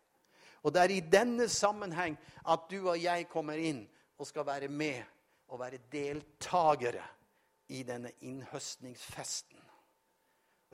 Og 0.65 0.75
det 0.75 0.83
er 0.83 0.93
i 0.93 1.01
denne 1.01 1.49
sammenheng 1.49 2.19
at 2.45 2.69
du 2.69 2.83
og 2.83 3.01
jeg 3.01 3.29
kommer 3.33 3.57
inn 3.57 3.87
og 4.21 4.29
skal 4.29 4.45
være 4.45 4.69
med 4.69 5.01
og 5.49 5.61
være 5.65 5.81
deltakere 5.93 7.05
i 7.73 7.83
denne 7.89 8.13
innhøstningsfesten. 8.21 9.64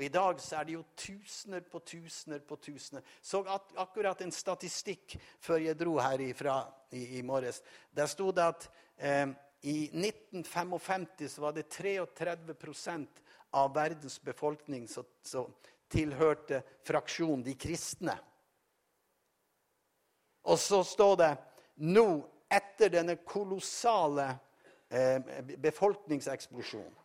Og 0.00 0.04
I 0.06 0.08
dag 0.08 0.38
så 0.40 0.56
er 0.56 0.64
det 0.64 0.72
jo 0.78 0.84
tusener 0.96 1.60
på 1.68 1.78
tusener 1.84 2.38
på 2.40 2.56
tusener. 2.56 3.02
Så 3.20 3.42
akkurat 3.76 4.22
en 4.24 4.32
statistikk 4.32 5.18
før 5.44 5.60
jeg 5.60 5.76
dro 5.76 5.98
herifra 6.00 6.54
i, 6.96 7.18
i 7.18 7.20
morges. 7.22 7.60
Der 7.92 8.08
sto 8.08 8.30
det 8.32 8.46
at 8.48 8.64
eh, 8.96 9.28
i 9.68 9.90
1955 9.92 11.28
så 11.28 11.44
var 11.44 11.52
det 11.52 11.68
33% 11.68 13.20
av 13.60 13.74
verdens 13.76 14.16
befolkning 14.24 14.88
som 14.88 15.52
tilhørte 15.92 16.62
fraksjonen 16.88 17.44
de 17.44 17.58
kristne. 17.60 18.16
Og 20.48 20.56
så 20.64 20.80
står 20.80 21.16
det 21.20 21.32
nå, 21.92 22.06
etter 22.48 22.96
denne 22.96 23.20
kolossale 23.20 24.30
eh, 24.88 25.20
befolkningseksplosjonen, 25.60 26.96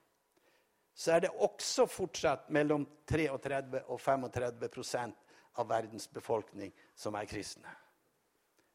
så 0.95 1.11
er 1.11 1.25
det 1.25 1.33
også 1.43 1.85
fortsatt 1.91 2.47
mellom 2.55 2.85
33 3.09 3.81
og 3.91 3.99
35% 3.99 5.15
av 5.59 5.67
verdens 5.67 6.07
befolkning 6.11 6.71
som 6.95 7.15
er 7.19 7.27
kristne. 7.27 7.71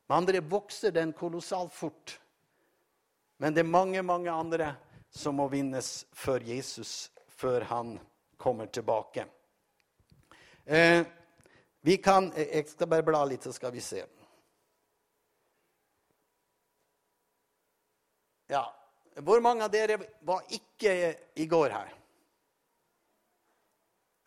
Med 0.08 0.16
andre 0.16 0.42
vokser 0.44 0.92
den 0.92 1.14
kolossalt 1.16 1.72
fort. 1.72 2.18
Men 3.40 3.54
det 3.54 3.64
er 3.64 3.72
mange, 3.72 4.02
mange 4.02 4.32
andre 4.32 4.74
som 5.10 5.38
må 5.40 5.46
vinnes 5.48 6.04
før 6.12 6.44
Jesus, 6.44 7.10
før 7.28 7.64
han 7.70 7.94
kommer 8.36 8.66
tilbake. 8.66 9.24
Eh, 10.64 11.06
vi 11.80 11.96
kan, 11.96 12.32
Jeg 12.36 12.68
skal 12.68 12.86
bare 12.86 13.02
bla 13.02 13.24
litt, 13.24 13.42
så 13.42 13.52
skal 13.52 13.72
vi 13.72 13.80
se. 13.80 14.04
Ja, 18.50 18.66
Hvor 19.14 19.40
mange 19.40 19.64
av 19.64 19.70
dere 19.72 19.98
var 20.20 20.44
ikke 20.50 21.14
i 21.34 21.46
går 21.46 21.70
her? 21.70 21.99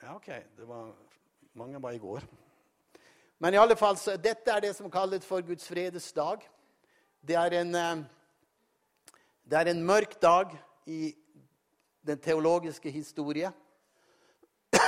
Ja, 0.03 0.15
OK. 0.15 0.25
Det 0.55 0.65
var, 0.65 0.91
mange 1.53 1.79
bare 1.79 1.95
i 1.95 2.00
går. 2.00 2.24
Men 3.38 3.53
i 3.53 3.57
alle 3.57 3.75
fall, 3.79 3.95
dette 4.19 4.51
er 4.51 4.60
det 4.65 4.74
som 4.75 4.89
kalles 4.91 5.24
for 5.24 5.39
Guds 5.48 5.63
fredes 5.63 6.10
dag. 6.12 6.41
Det 7.24 7.38
er 7.39 7.53
en, 7.62 7.69
eh, 7.75 8.01
det 9.48 9.60
er 9.62 9.69
en 9.72 9.79
mørk 9.88 10.17
dag 10.22 10.51
i 10.86 11.15
den 12.03 12.19
teologiske 12.19 12.91
historie. 12.91 13.51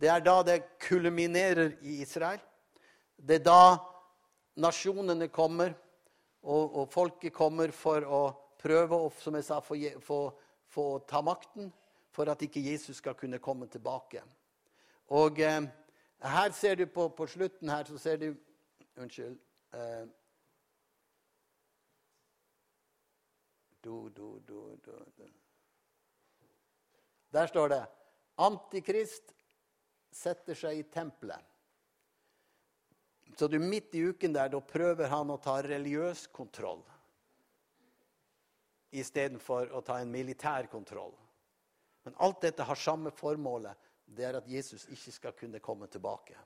Det 0.00 0.08
er 0.08 0.20
da 0.22 0.42
det 0.46 0.78
kulminerer 0.78 1.72
i 1.82 2.00
Israel. 2.02 2.38
Det 3.18 3.40
er 3.40 3.44
da 3.44 3.76
nasjonene 4.56 5.26
kommer 5.28 5.74
og, 6.42 6.76
og, 6.76 6.84
folket 6.92 7.34
kommer 7.34 7.74
for 7.74 8.06
å 8.06 8.22
prøve 8.62 8.94
å 8.94 9.10
få, 9.10 9.74
få, 10.06 10.20
få 10.70 10.86
ta 11.10 11.20
makten 11.20 11.72
for 12.18 12.30
at 12.32 12.42
ikke 12.42 12.64
Jesus 12.64 12.96
skal 12.98 13.14
kunne 13.14 13.38
komme 13.38 13.68
tilbake. 13.70 14.22
Og 15.14 15.38
eh, 15.38 15.66
her 16.22 16.50
ser 16.52 16.74
du 16.74 16.86
på, 16.90 17.08
på, 17.14 17.26
slutten 17.30 17.70
her, 17.70 17.84
så 17.84 17.98
ser 17.98 18.16
du 18.16 18.32
Unnskyld. 18.98 19.36
Eh, 19.74 20.06
do, 23.84 24.08
do, 24.08 24.38
do, 24.48 24.78
Der 27.32 27.46
står 27.46 27.68
det 27.68 27.84
Antikrist 28.38 29.30
setter 30.12 30.58
seg 30.58 30.80
i 30.80 30.82
tempelet. 30.82 31.46
Så 33.38 33.46
du 33.46 33.60
midt 33.62 33.94
i 33.94 34.02
uken 34.10 34.34
der, 34.34 34.50
da 34.50 34.58
prøver 34.58 35.06
han 35.06 35.30
å 35.30 35.38
ta 35.38 35.60
religiøs 35.62 36.26
kontroll 36.34 36.82
istedenfor 38.90 39.70
å 39.70 39.84
ta 39.86 40.00
en 40.02 40.10
militær 40.10 40.66
kontroll. 40.72 41.14
Men 42.08 42.14
alt 42.16 42.40
dette 42.40 42.62
har 42.62 42.74
samme 42.74 43.10
formålet. 43.12 43.76
Det 44.08 44.24
er 44.24 44.38
at 44.38 44.46
Jesus 44.48 44.86
ikke 44.88 45.12
skal 45.12 45.34
kunne 45.36 45.58
komme 45.60 45.84
tilbake. 45.92 46.38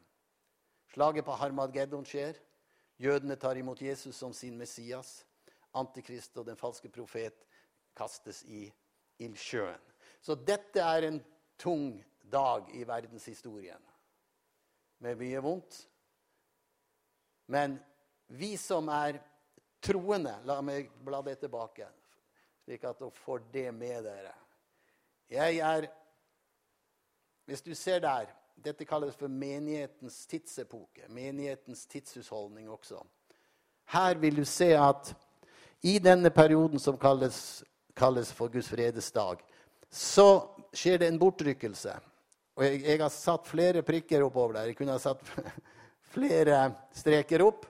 Slaget 0.91 1.23
på 1.23 1.37
Harmadgeddon 1.39 2.03
skjer. 2.03 2.35
Jødene 2.99 3.37
tar 3.39 3.61
imot 3.61 3.79
Jesus 3.83 4.19
som 4.19 4.35
sin 4.35 4.59
Messias. 4.59 5.21
Antikrist 5.79 6.35
og 6.43 6.49
den 6.51 6.59
falske 6.59 6.91
profet 6.91 7.47
kastes 7.95 8.43
i 8.43 8.65
ildsjøen. 9.23 9.87
Så 10.19 10.35
dette 10.35 10.83
er 10.83 11.07
en 11.13 11.23
tung 11.55 11.95
dag 12.27 12.75
i 12.75 12.83
verdenshistorien. 12.83 13.87
Med 14.99 15.23
mye 15.23 15.47
vondt. 15.47 15.79
Men 17.47 17.79
vi 18.35 18.57
som 18.59 18.91
er 18.91 19.23
troende 19.79 20.41
La 20.43 20.59
meg 20.59 20.91
bla 21.07 21.23
det 21.23 21.39
tilbake, 21.47 21.87
slik 22.67 22.83
at 22.83 22.99
dere 22.99 23.21
får 23.23 23.53
det 23.55 23.69
med 23.79 24.11
dere. 24.11 24.41
Jeg 25.33 25.59
er 25.65 25.89
Hvis 27.49 27.63
du 27.63 27.75
ser 27.75 27.99
der 28.01 28.31
Dette 28.65 28.85
kalles 28.85 29.17
for 29.19 29.29
menighetens 29.29 30.27
tidsepoke. 30.27 31.09
Menighetens 31.09 31.87
tidshusholdning 31.87 32.69
også. 32.71 33.01
Her 33.91 34.15
vil 34.15 34.37
du 34.37 34.45
se 34.45 34.69
at 34.79 35.15
i 35.83 35.99
denne 35.99 36.31
perioden 36.31 36.79
som 36.79 36.99
kalles, 36.99 37.65
kalles 37.97 38.31
for 38.33 38.53
Guds 38.53 38.69
fredesdag, 38.71 39.41
så 39.91 40.27
skjer 40.71 41.03
det 41.03 41.09
en 41.09 41.19
bortrykkelse. 41.19 41.97
Og 42.55 42.65
jeg, 42.65 42.85
jeg, 42.85 43.01
har 43.03 43.11
satt 43.11 43.51
flere 43.51 43.83
prikker 43.83 44.23
oppover 44.23 44.61
der. 44.61 44.71
Jeg 44.71 44.79
kunne 44.79 44.95
ha 44.95 45.03
satt 45.03 45.25
flere 46.15 46.63
streker 46.95 47.43
opp. 47.43 47.67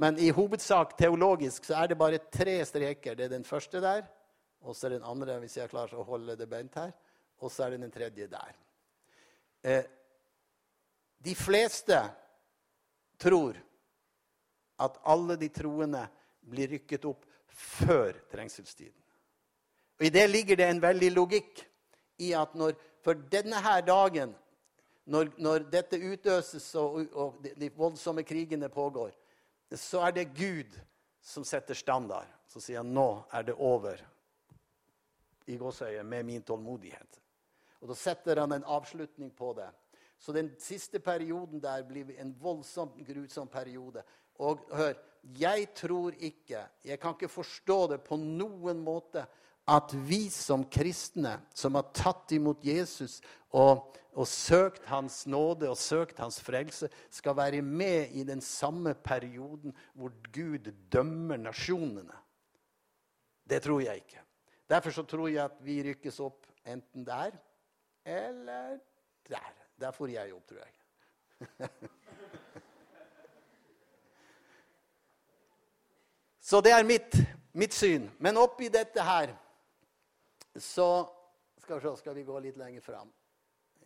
Men 0.00 0.18
i 0.18 0.32
hovedsak 0.34 0.96
teologisk 0.98 1.68
så 1.68 1.84
er 1.84 1.92
det 1.92 2.00
bare 2.00 2.18
tre 2.32 2.58
streker. 2.66 3.14
Det 3.14 3.28
er 3.28 3.36
den 3.36 3.46
første 3.46 3.84
der, 3.84 4.02
og 4.62 4.76
så 4.76 4.86
er 4.86 4.96
den 4.96 5.08
andre, 5.08 5.38
hvis 5.42 5.56
jeg 5.58 5.70
klarer 5.70 5.98
å 5.98 6.06
holde 6.06 6.36
det 6.38 6.48
bent 6.50 6.76
her, 6.78 6.92
og 7.42 7.50
så 7.50 7.66
er 7.66 7.74
det 7.74 7.82
den 7.82 7.94
tredje 7.94 8.28
der. 8.30 8.58
Eh, 9.62 9.84
de 11.22 11.34
fleste 11.38 11.98
tror 13.22 13.58
at 14.82 14.98
alle 15.06 15.36
de 15.38 15.48
troende 15.54 16.02
blir 16.50 16.72
rykket 16.74 17.04
opp 17.06 17.26
før 17.46 18.16
trengselstiden. 18.32 18.98
Og 20.00 20.06
I 20.06 20.10
det 20.10 20.24
ligger 20.30 20.58
det 20.58 20.66
en 20.66 20.82
veldig 20.82 21.10
logikk 21.14 21.62
i 22.22 22.32
at 22.34 22.54
når, 22.58 22.74
for 23.04 23.18
denne 23.30 23.60
her 23.62 23.82
dagen, 23.86 24.32
når, 25.04 25.30
når 25.38 25.66
dette 25.70 25.98
utøses 25.98 26.66
og, 26.78 27.02
og 27.14 27.42
de, 27.42 27.52
de, 27.58 27.70
voldsomme 27.76 28.24
krigene 28.26 28.70
pågår, 28.72 29.12
så 29.78 30.02
er 30.06 30.16
det 30.16 30.32
Gud 30.34 30.74
som 31.22 31.46
setter 31.46 31.78
standard. 31.78 32.26
Så 32.50 32.60
sier 32.60 32.82
han 32.82 32.90
nå 32.94 33.24
er 33.32 33.46
det 33.46 33.56
over 33.56 34.02
i 35.46 35.56
gåsøye 35.56 36.02
med 36.02 36.26
min 36.26 36.42
tålmodighet. 36.42 37.20
Og 37.82 37.88
Da 37.88 37.94
setter 37.94 38.40
han 38.40 38.52
en 38.52 38.64
avslutning 38.64 39.30
på 39.34 39.52
det. 39.58 39.70
Så 40.18 40.32
den 40.32 40.52
siste 40.58 41.00
perioden 41.02 41.60
der 41.62 41.82
blir 41.82 42.14
en 42.20 42.36
voldsomt 42.40 42.94
grusom 43.06 43.48
periode. 43.48 44.04
Og 44.38 44.60
hør, 44.70 44.94
jeg 45.38 45.68
tror 45.74 46.14
ikke, 46.18 46.66
jeg 46.84 47.00
kan 47.00 47.16
ikke 47.16 47.28
forstå 47.28 47.86
det 47.90 48.00
på 48.06 48.16
noen 48.16 48.78
måte, 48.82 49.26
at 49.68 49.94
vi 49.94 50.26
som 50.30 50.64
kristne, 50.70 51.36
som 51.54 51.74
har 51.78 51.90
tatt 51.94 52.32
imot 52.34 52.64
Jesus 52.66 53.20
og, 53.54 53.92
og, 54.14 54.26
søkt 54.26 54.86
hans 54.90 55.22
nåde 55.30 55.68
og 55.70 55.78
søkt 55.78 56.18
hans 56.18 56.40
frelse, 56.42 56.90
skal 57.10 57.36
være 57.38 57.62
med 57.62 58.10
i 58.18 58.24
den 58.26 58.40
samme 58.42 58.94
perioden 58.94 59.74
hvor 59.94 60.14
Gud 60.34 60.72
dømmer 60.90 61.38
nasjonene. 61.38 62.18
Det 63.46 63.62
tror 63.62 63.82
jeg 63.82 64.02
ikke. 64.02 64.22
Derfor 64.72 64.90
så 64.90 65.02
tror 65.04 65.28
jeg 65.28 65.44
at 65.44 65.58
vi 65.60 65.82
rykkes 65.84 66.20
opp 66.24 66.46
enten 66.64 67.04
der 67.04 67.30
eller 68.08 68.78
der. 69.28 69.52
Der 69.80 69.90
får 69.92 70.08
jeg 70.08 70.34
opp, 70.34 70.48
tror 70.48 70.58
jeg. 70.62 70.72
så 76.48 76.60
det 76.64 76.72
er 76.72 76.84
mitt, 76.88 77.16
mitt 77.52 77.74
syn. 77.74 78.10
Men 78.18 78.36
oppi 78.40 78.68
dette 78.72 79.02
her 79.04 79.34
så 80.56 81.04
skal 81.60 81.76
vi, 81.76 81.82
se, 81.84 81.96
skal 82.00 82.14
vi 82.16 82.24
gå 82.24 82.38
litt 82.40 82.56
lenger 82.56 82.80
fram. 82.80 83.12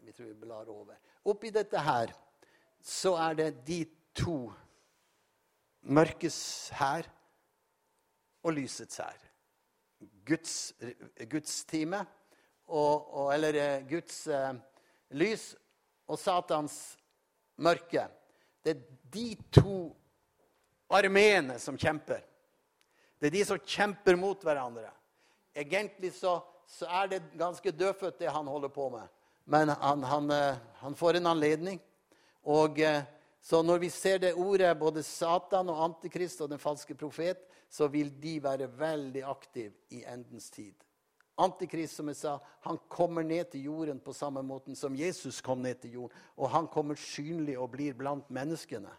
Vi 0.06 0.12
tror 0.12 0.30
vi 0.30 0.34
blar 0.38 0.70
over. 0.70 0.94
Oppi 1.26 1.50
dette 1.50 1.78
her 1.82 2.14
så 2.78 3.16
er 3.26 3.34
det 3.34 3.66
de 3.66 3.86
to 4.14 4.52
mørkes 5.82 6.70
her 6.78 7.10
og 8.46 8.52
lysets 8.54 8.96
hær. 9.02 9.25
Guds, 10.26 10.74
Guds 11.30 11.64
time, 11.64 12.02
og, 12.66 13.14
og, 13.14 13.34
eller 13.34 13.58
eh, 13.60 13.84
Guds 13.88 14.26
eh, 14.26 14.52
lys, 15.14 15.52
og 16.06 16.18
Satans 16.18 16.96
mørke. 17.62 18.06
Det 18.62 18.74
er 18.74 18.82
de 19.14 19.28
to 19.54 19.78
armeene 20.90 21.58
som 21.62 21.78
kjemper. 21.78 22.22
Det 23.18 23.30
er 23.30 23.36
de 23.38 23.44
som 23.48 23.62
kjemper 23.62 24.18
mot 24.18 24.42
hverandre. 24.44 24.90
Egentlig 25.56 26.12
så, 26.18 26.40
så 26.68 26.88
er 27.00 27.14
det 27.14 27.22
ganske 27.38 27.72
dødfødt, 27.72 28.18
det 28.20 28.32
han 28.32 28.50
holder 28.50 28.68
på 28.74 28.90
med. 28.92 29.06
Men 29.46 29.70
han, 29.70 30.02
han, 30.02 30.30
eh, 30.30 30.58
han 30.82 30.94
får 30.98 31.20
en 31.20 31.30
anledning. 31.32 31.80
Og 32.46 32.80
eh, 32.82 33.06
så 33.46 33.60
når 33.62 33.78
vi 33.78 33.90
ser 33.94 34.18
det 34.18 34.32
ordet, 34.34 34.72
både 34.78 35.04
Satan 35.06 35.68
og 35.70 35.78
Antikrist 35.84 36.40
og 36.42 36.48
den 36.50 36.58
falske 36.58 36.96
profet, 36.98 37.44
så 37.70 37.86
vil 37.86 38.08
de 38.18 38.40
være 38.42 38.66
veldig 38.74 39.22
aktive 39.22 39.94
i 39.94 40.00
endens 40.02 40.48
tid. 40.50 40.74
Antikrist, 41.38 41.94
som 41.94 42.10
jeg 42.10 42.18
sa, 42.18 42.32
han 42.66 42.80
kommer 42.90 43.22
ned 43.22 43.52
til 43.52 43.68
jorden 43.68 44.00
på 44.02 44.16
samme 44.18 44.42
måte 44.42 44.74
som 44.74 44.96
Jesus 44.98 45.38
kom 45.46 45.62
ned 45.62 45.78
til 45.78 45.94
jorden. 46.00 46.24
Og 46.34 46.50
han 46.50 46.66
kommer 46.66 46.98
synlig 46.98 47.54
og 47.54 47.70
blir 47.76 47.94
blant 47.94 48.26
menneskene. 48.34 48.90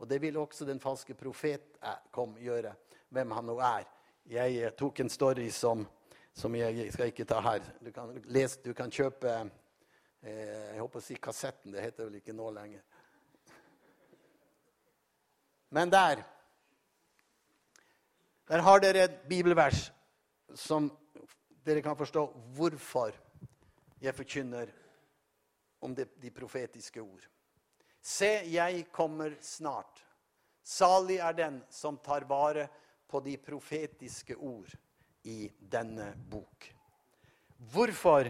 Og 0.00 0.08
det 0.08 0.22
vil 0.24 0.40
også 0.40 0.64
den 0.64 0.80
falske 0.80 1.12
profet 1.12 1.76
eh, 1.82 1.98
kom 2.16 2.32
gjøre, 2.40 2.72
hvem 3.12 3.36
han 3.36 3.50
nå 3.50 3.58
er. 3.60 3.84
Jeg 4.30 4.56
eh, 4.56 4.72
tok 4.72 5.04
en 5.04 5.12
story 5.12 5.50
som, 5.52 5.84
som 6.32 6.56
jeg 6.56 6.88
skal 6.96 7.12
ikke 7.12 7.28
ta 7.28 7.44
her. 7.44 7.68
Du 7.84 7.92
kan, 7.92 8.16
lese, 8.24 8.64
du 8.64 8.72
kan 8.72 8.88
kjøpe 8.88 9.36
eh, 9.36 10.72
jeg 10.72 10.80
håper 10.80 11.02
å 11.02 11.04
si 11.04 11.20
kassetten. 11.20 11.76
Det 11.76 11.84
heter 11.84 12.08
vel 12.08 12.22
ikke 12.22 12.40
nå 12.40 12.48
lenger. 12.56 12.88
Men 15.72 15.90
der 15.90 16.22
der 18.48 18.60
har 18.60 18.80
dere 18.82 19.06
et 19.06 19.20
bibelvers 19.28 19.86
som 20.54 20.90
dere 21.64 21.80
kan 21.80 21.96
forstå 21.96 22.26
hvorfor 22.56 23.14
jeg 24.02 24.14
forkynner 24.14 24.72
om 25.80 25.94
de, 25.94 26.04
de 26.20 26.30
profetiske 26.30 27.00
ord. 27.00 27.24
Se, 28.02 28.28
jeg 28.50 28.86
kommer 28.92 29.38
snart. 29.40 30.02
Salig 30.62 31.16
er 31.22 31.32
den 31.38 31.62
som 31.70 31.96
tar 32.02 32.26
vare 32.28 32.66
på 33.08 33.22
de 33.24 33.38
profetiske 33.38 34.36
ord 34.36 34.74
i 35.24 35.46
denne 35.72 36.12
bok. 36.30 36.66
Hvorfor 37.72 38.28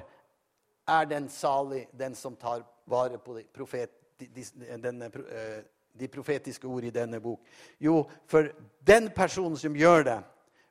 er 0.88 1.04
den 1.08 1.28
salig, 1.32 1.86
den 1.92 2.14
som 2.14 2.36
tar 2.36 2.62
vare 2.84 3.18
på 3.18 3.38
de, 3.38 3.44
profet, 3.54 3.90
de, 4.20 4.28
de, 4.28 4.44
denne, 4.82 5.08
uh, 5.08 5.62
de 5.98 6.08
profetiske 6.08 6.68
ord 6.68 6.84
i 6.84 6.94
denne 6.94 7.20
bok? 7.20 7.40
Jo, 7.80 8.02
for 8.26 8.50
den 8.86 9.10
personen 9.14 9.56
som 9.60 9.76
gjør 9.76 10.06
det, 10.08 10.18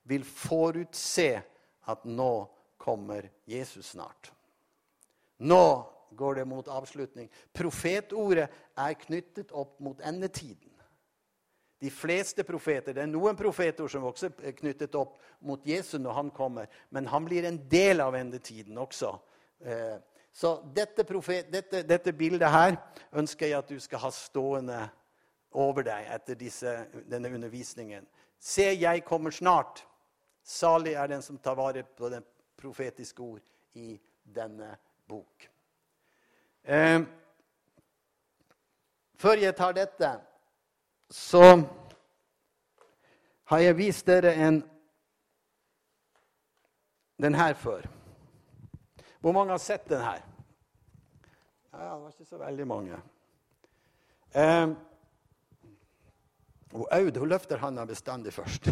vil 0.10 0.26
forutse 0.26 1.30
at 1.92 2.06
nå 2.06 2.34
kommer 2.82 3.30
Jesus 3.46 3.94
snart. 3.94 4.32
Nå 5.38 5.64
går 6.12 6.36
det 6.36 6.46
mot 6.46 6.68
avslutning. 6.68 7.30
Profetordet 7.54 8.50
er 8.78 9.00
knyttet 9.06 9.52
opp 9.52 9.80
mot 9.80 10.02
endetiden. 10.02 10.70
De 11.82 11.90
fleste 11.90 12.44
profeter, 12.44 12.94
Det 12.94 13.02
er 13.02 13.10
noen 13.10 13.36
profeter 13.36 13.88
som 13.88 14.04
også 14.06 14.30
er 14.44 14.54
knyttet 14.54 14.96
opp 14.96 15.18
mot 15.40 15.66
Jesus 15.66 16.00
når 16.00 16.14
han 16.14 16.30
kommer, 16.30 16.68
men 16.90 17.08
han 17.08 17.26
blir 17.26 17.46
en 17.46 17.58
del 17.70 18.02
av 18.02 18.14
endetiden 18.16 18.78
også. 18.78 19.16
Eh, 19.66 19.98
så 20.32 20.62
dette, 20.76 21.04
profet, 21.04 21.50
dette, 21.52 21.82
dette 21.84 22.14
bildet 22.14 22.52
her 22.52 22.78
ønsker 23.12 23.48
jeg 23.48 23.58
at 23.58 23.70
du 23.70 23.80
skal 23.80 24.00
ha 24.00 24.12
stående 24.14 24.78
over 25.52 25.84
deg 25.84 26.08
etter 26.14 26.38
disse, 26.40 26.74
denne 27.10 27.32
undervisningen. 27.34 28.08
Se, 28.40 28.72
jeg 28.74 29.04
kommer 29.06 29.32
snart. 29.32 29.84
Salig 30.44 30.94
er 30.98 31.08
den 31.12 31.22
som 31.22 31.38
tar 31.38 31.56
vare 31.60 31.84
på 31.84 32.10
den 32.10 32.24
profetiske 32.58 33.22
ord 33.22 33.44
i 33.78 34.00
denne 34.24 34.74
bok. 35.10 35.48
Eh, 36.64 37.02
før 39.16 39.38
jeg 39.42 39.56
tar 39.56 39.78
dette, 39.78 40.12
så 41.10 41.46
har 43.52 43.60
jeg 43.60 43.78
vist 43.78 44.08
dere 44.08 44.34
en 44.34 44.62
den 47.22 47.36
her 47.36 47.54
før. 47.54 47.86
Hvor 49.20 49.32
mange 49.32 49.52
har 49.52 49.62
sett 49.62 49.90
den 49.90 50.02
her? 50.02 50.22
Ja, 51.74 51.78
det 51.78 52.02
var 52.02 52.10
ikke 52.10 52.26
så 52.26 52.38
veldig 52.38 52.68
mange. 52.68 52.98
Um, 54.36 54.78
og 56.74 56.88
Aud 56.92 57.18
hun 57.18 57.30
løfter 57.30 57.58
handa 57.58 57.86
bestandig 57.86 58.34
først. 58.34 58.70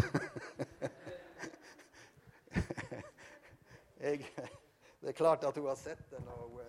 Jeg, 4.00 4.24
det 5.00 5.08
er 5.08 5.12
klart 5.12 5.44
at 5.44 5.56
hun 5.56 5.66
har 5.68 5.74
sett 5.76 6.10
den. 6.10 6.28
og 6.28 6.60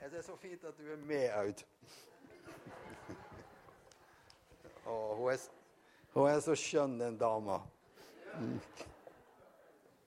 Det 0.00 0.18
er 0.18 0.22
så 0.22 0.36
fint 0.36 0.64
at 0.64 0.78
du 0.78 0.92
er 0.92 0.96
med, 0.96 1.30
Aud. 1.32 1.64
og 4.84 5.16
hun, 5.16 5.32
er, 5.32 5.38
hun 6.12 6.28
er 6.28 6.40
så 6.40 6.54
skjønn, 6.54 7.00
den 7.00 7.18
dama. 7.18 7.58
Mm. 8.40 8.60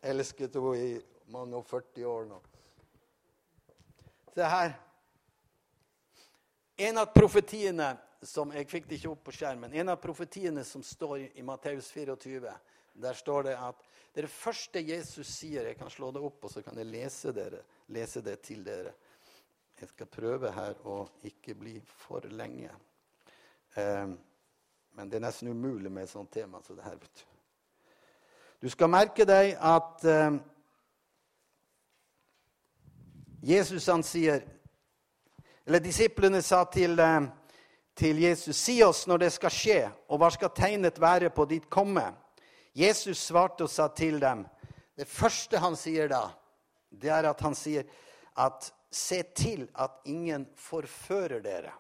Elsket 0.03 0.53
henne 0.53 0.77
i 0.77 1.01
mange 1.33 1.57
og 1.57 1.65
40 1.65 2.05
år 2.05 2.25
nå. 2.29 2.41
Se 4.35 4.43
her. 4.45 4.77
En 6.77 6.97
av 7.01 7.09
profetiene 7.09 7.97
som 8.23 8.51
Jeg 8.51 8.69
fikk 8.69 8.88
det 8.89 8.97
ikke 8.97 9.12
opp 9.12 9.23
på 9.27 9.36
skjermen. 9.36 9.73
En 9.73 9.89
av 9.93 9.99
profetiene 10.01 10.63
som 10.65 10.84
står 10.84 11.27
i 11.38 11.45
Matteus 11.45 11.91
24, 11.93 12.53
der 12.97 13.13
står 13.13 13.43
det 13.43 13.58
at 13.62 13.84
det 14.13 14.23
er 14.23 14.25
det 14.25 14.34
første 14.34 14.82
Jesus 14.82 15.27
sier 15.30 15.67
Jeg 15.67 15.77
kan 15.77 15.89
slå 15.93 16.12
det 16.12 16.21
opp, 16.25 16.43
og 16.43 16.51
så 16.51 16.63
kan 16.65 16.77
jeg 16.77 16.89
lese, 16.89 17.34
dere, 17.36 17.62
lese 17.93 18.23
det 18.25 18.39
til 18.41 18.63
dere. 18.65 18.95
Jeg 19.77 19.91
skal 19.91 20.10
prøve 20.10 20.49
her 20.51 20.80
å 20.89 21.03
ikke 21.30 21.53
bli 21.53 21.75
for 21.86 22.25
lenge. 22.34 22.71
Um, 23.77 24.17
men 24.97 25.10
det 25.10 25.19
er 25.19 25.27
nesten 25.27 25.51
umulig 25.53 25.91
med 25.93 26.08
et 26.08 26.10
sånt 26.10 26.32
tema 26.34 26.63
som 26.65 26.75
det 26.75 26.88
her. 26.88 26.97
vet 26.97 27.25
Du 28.62 28.65
Du 28.65 28.69
skal 28.69 28.89
merke 28.89 29.25
deg 29.25 29.53
at 29.62 30.06
um, 30.10 30.39
Jesus 33.43 33.86
han 33.86 34.03
sier 34.03 34.41
Eller 35.67 35.80
disiplene 35.80 36.41
sa 36.41 36.63
til, 36.63 36.99
um, 36.99 37.30
til 37.97 38.21
Jesus, 38.21 38.57
si 38.57 38.77
oss 38.86 39.05
når 39.10 39.25
det 39.25 39.31
skal 39.33 39.53
skje, 39.53 39.79
og 40.10 40.21
hva 40.21 40.29
skal 40.33 40.53
tegnet 40.55 40.99
være 41.01 41.31
på 41.33 41.47
ditt 41.49 41.67
komme? 41.73 42.05
Jesus 42.77 43.23
svarte 43.25 43.65
og 43.65 43.71
sa 43.73 43.88
til 43.89 44.19
dem 44.21 44.45
Det 44.97 45.07
første 45.10 45.57
han 45.62 45.75
sier 45.77 46.10
da, 46.10 46.23
det 46.89 47.10
er 47.13 47.27
at 47.29 47.41
han 47.45 47.55
sier 47.57 47.86
at 48.38 48.71
se 48.93 49.19
til 49.38 49.67
at 49.77 49.99
ingen 50.10 50.47
forfører 50.57 51.41
dere. 51.43 51.73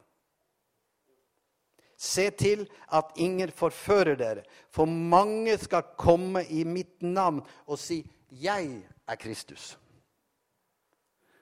Se 1.97 2.29
til 2.37 2.67
at 2.93 3.15
ingen 3.17 3.49
forfører 3.49 4.17
dere, 4.19 4.43
for 4.69 4.85
mange 4.85 5.57
skal 5.57 5.95
komme 5.97 6.43
i 6.45 6.61
mitt 6.63 7.01
navn 7.01 7.41
og 7.65 7.79
si 7.79 8.03
'Jeg 8.29 8.83
er 9.07 9.15
Kristus'. 9.15 9.77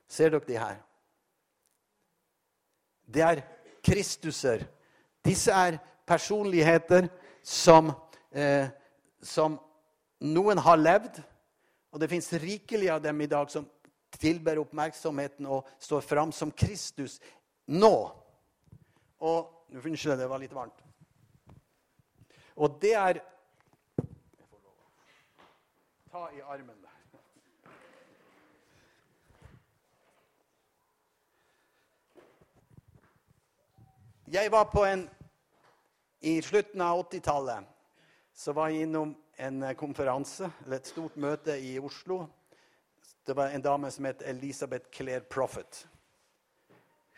Ser 0.08 0.30
dere 0.30 0.48
de 0.48 0.58
her? 0.58 0.76
Det 3.14 3.22
er 3.22 3.42
Kristuser. 3.86 4.66
Disse 5.26 5.54
er 5.54 5.78
personligheter 6.06 7.08
som 7.46 7.94
eh, 8.34 8.68
som 9.26 9.58
noen 10.22 10.60
har 10.62 10.78
levd, 10.80 11.20
og 11.92 12.02
det 12.02 12.10
fins 12.12 12.30
rikelig 12.42 12.92
av 12.94 13.02
dem 13.04 13.22
i 13.22 13.30
dag 13.30 13.50
som 13.52 13.66
tilber 14.16 14.62
oppmerksomheten 14.62 15.48
og 15.50 15.68
står 15.82 16.06
fram 16.06 16.32
som 16.36 16.52
Kristus 16.52 17.20
nå. 17.68 17.96
Og 19.20 19.52
Unnskyld, 19.76 20.20
det 20.20 20.28
var 20.30 20.40
litt 20.40 20.54
varmt. 20.56 20.78
Og 22.56 22.78
det 22.80 22.94
er 22.96 23.18
Ta 26.08 26.30
i 26.32 26.40
armen 26.48 26.85
Jeg 34.36 34.52
var 34.52 34.64
på 34.64 34.82
en 34.84 35.10
I 36.20 36.42
slutten 36.44 36.82
av 36.82 37.06
80-tallet 37.06 37.68
så 38.36 38.52
var 38.52 38.68
jeg 38.68 38.84
innom 38.84 39.14
en 39.40 39.62
eh, 39.64 39.76
konferanse, 39.80 40.50
eller 40.66 40.82
et 40.82 40.90
stort 40.90 41.16
møte 41.16 41.54
i 41.56 41.78
Oslo. 41.80 42.18
Det 43.24 43.36
var 43.38 43.54
en 43.54 43.64
dame 43.64 43.88
som 43.96 44.10
het 44.10 44.26
Elisabeth 44.28 44.90
Claire 44.92 45.24
Prophet. 45.24 45.86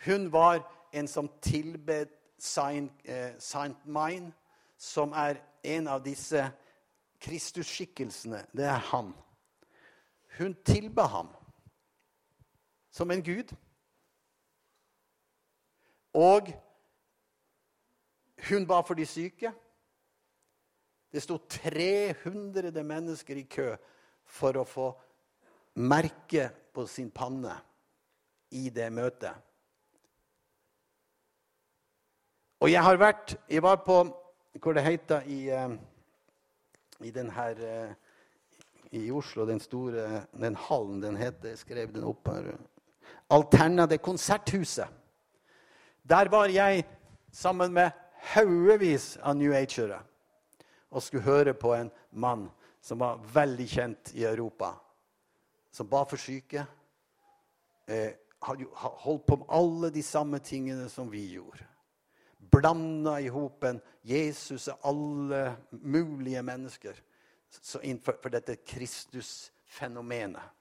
Hun 0.05 0.27
var 0.31 0.59
en 0.93 1.09
som 1.09 1.31
tilbed 1.41 2.13
Saint, 2.37 3.01
eh, 3.09 3.33
Saint 3.39 3.81
Mine, 3.85 4.29
som 4.77 5.17
er 5.17 5.41
en 5.63 5.87
av 5.87 6.05
disse 6.05 6.45
Kristusskikkelsene. 7.17 8.43
Det 8.53 8.69
er 8.69 8.85
han. 8.91 9.09
Hun 10.37 10.53
tilba 10.61 11.09
ham 11.09 11.33
som 12.91 13.09
en 13.11 13.25
gud. 13.25 13.57
Og 16.13 16.53
hun 18.49 18.67
ba 18.67 18.81
for 18.85 18.97
de 18.97 19.05
syke. 19.05 19.51
Det 21.11 21.23
sto 21.23 21.37
300 21.37 22.83
mennesker 22.83 23.39
i 23.39 23.47
kø 23.49 23.71
for 24.27 24.59
å 24.59 24.65
få 24.67 24.87
merke 25.79 26.49
på 26.73 26.85
sin 26.89 27.09
panne 27.11 27.53
i 28.51 28.69
det 28.73 28.89
møtet. 28.93 29.33
Og 32.61 32.71
jeg 32.71 32.81
har 32.83 32.97
vært 32.97 33.35
Jeg 33.49 33.63
var 33.63 33.83
på 33.85 34.03
hvor 34.57 34.73
det 34.73 34.83
heter 34.83 35.21
i, 35.29 35.49
eh, 35.49 35.69
i 37.05 37.11
den 37.11 37.29
her 37.29 37.55
eh, 37.61 37.93
i 38.91 39.11
Oslo, 39.11 39.45
den 39.45 39.59
store 39.59 40.25
den 40.33 40.55
hallen 40.55 41.01
den 41.01 41.17
heter, 41.17 41.49
jeg 41.49 41.57
skrev 41.57 41.93
den 41.93 42.03
opp 42.03 42.27
her 42.27 42.57
Alterna, 43.29 43.85
konserthuset. 43.97 44.87
Der 46.09 46.29
var 46.29 46.47
jeg 46.47 46.85
sammen 47.31 47.73
med 47.73 47.91
haugevis 48.33 49.17
av 49.21 49.37
New 49.37 49.53
Agere 49.55 50.01
og 50.89 51.03
skulle 51.03 51.27
høre 51.27 51.53
på 51.57 51.73
en 51.75 51.91
mann 52.11 52.47
som 52.81 53.01
var 53.01 53.19
veldig 53.33 53.67
kjent 53.67 54.13
i 54.15 54.23
Europa, 54.25 54.71
som 55.71 55.89
ba 55.89 56.05
for 56.07 56.19
syke. 56.21 56.63
Eh, 57.87 58.13
holdt 58.39 59.25
på 59.27 59.37
med 59.41 59.49
alle 59.49 59.89
de 59.91 60.03
samme 60.03 60.39
tingene 60.39 60.87
som 60.89 61.09
vi 61.11 61.25
gjorde. 61.33 61.65
Blanda 62.37 63.17
i 63.19 63.27
hopen 63.33 63.81
Jesus 64.07 64.69
og 64.71 64.85
alle 64.87 65.41
mulige 65.71 66.43
mennesker 66.45 67.01
innenfor 67.81 68.19
for 68.21 68.31
dette 68.31 68.55
Kristus-fenomenet. 68.67 70.53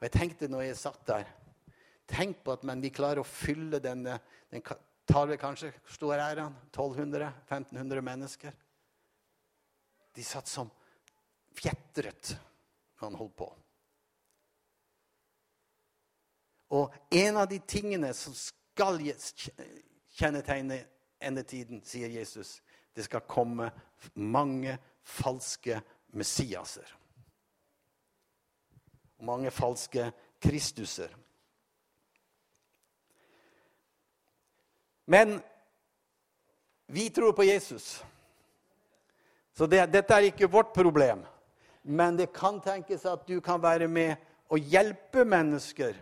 Og 0.00 0.08
jeg 0.08 0.16
tenkte 0.16 0.48
når 0.48 0.70
jeg 0.70 0.80
satt 0.80 1.06
der 1.06 1.36
Tenk 2.10 2.40
på 2.42 2.56
at 2.56 2.64
men 2.66 2.80
vi 2.82 2.90
klarer 2.90 3.20
å 3.22 3.28
fylle 3.28 3.78
denne, 3.78 4.16
den 4.50 4.64
tar 5.12 5.26
vi 5.26 5.36
kanskje 5.36 5.72
stor 5.86 6.14
ære 6.14 6.52
1200-1500 6.72 8.00
mennesker. 8.00 8.54
De 10.14 10.24
satt 10.24 10.48
som 10.48 10.70
fjetret 11.54 12.34
når 13.00 13.06
han 13.06 13.18
holdt 13.18 13.36
på. 13.36 13.48
Og 16.70 16.94
en 17.10 17.36
av 17.36 17.48
de 17.50 17.58
tingene 17.66 18.12
som 18.14 18.34
skal 18.38 19.00
kjennetegne 20.14 20.78
endetiden, 21.20 21.82
sier 21.82 22.12
Jesus, 22.12 22.60
det 22.94 23.06
skal 23.06 23.26
komme 23.26 23.70
mange 24.14 24.76
falske 25.02 25.80
Messiaser. 26.14 26.86
Og 29.18 29.26
mange 29.26 29.50
falske 29.50 30.10
Kristuser. 30.40 31.12
Men 35.10 35.40
vi 36.86 37.10
tror 37.10 37.32
på 37.32 37.44
Jesus. 37.44 38.04
Så 39.52 39.66
det, 39.66 39.88
dette 39.90 40.14
er 40.14 40.28
ikke 40.28 40.46
vårt 40.46 40.70
problem. 40.74 41.24
Men 41.82 42.14
det 42.14 42.28
kan 42.36 42.60
tenkes 42.62 43.02
at 43.10 43.24
du 43.26 43.40
kan 43.42 43.58
være 43.62 43.88
med 43.90 44.14
og 44.50 44.62
hjelpe 44.70 45.24
mennesker 45.26 45.96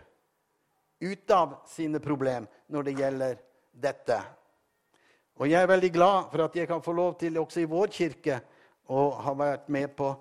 ut 1.01 1.33
av 1.33 1.55
sine 1.71 1.97
problem 2.03 2.45
når 2.69 2.85
det 2.85 2.93
gjelder 2.99 3.39
dette. 3.71 4.17
Og 5.41 5.49
jeg 5.49 5.57
er 5.57 5.71
veldig 5.71 5.91
glad 5.95 6.29
for 6.29 6.45
at 6.45 6.59
jeg 6.61 6.69
kan 6.69 6.83
få 6.85 6.93
lov 6.93 7.15
til 7.17 7.39
også 7.41 7.63
i 7.63 7.69
vår 7.71 7.93
kirke 7.95 8.37
å 8.93 9.07
ha 9.23 9.33
vært 9.41 9.71
med 9.73 9.95
på 9.97 10.11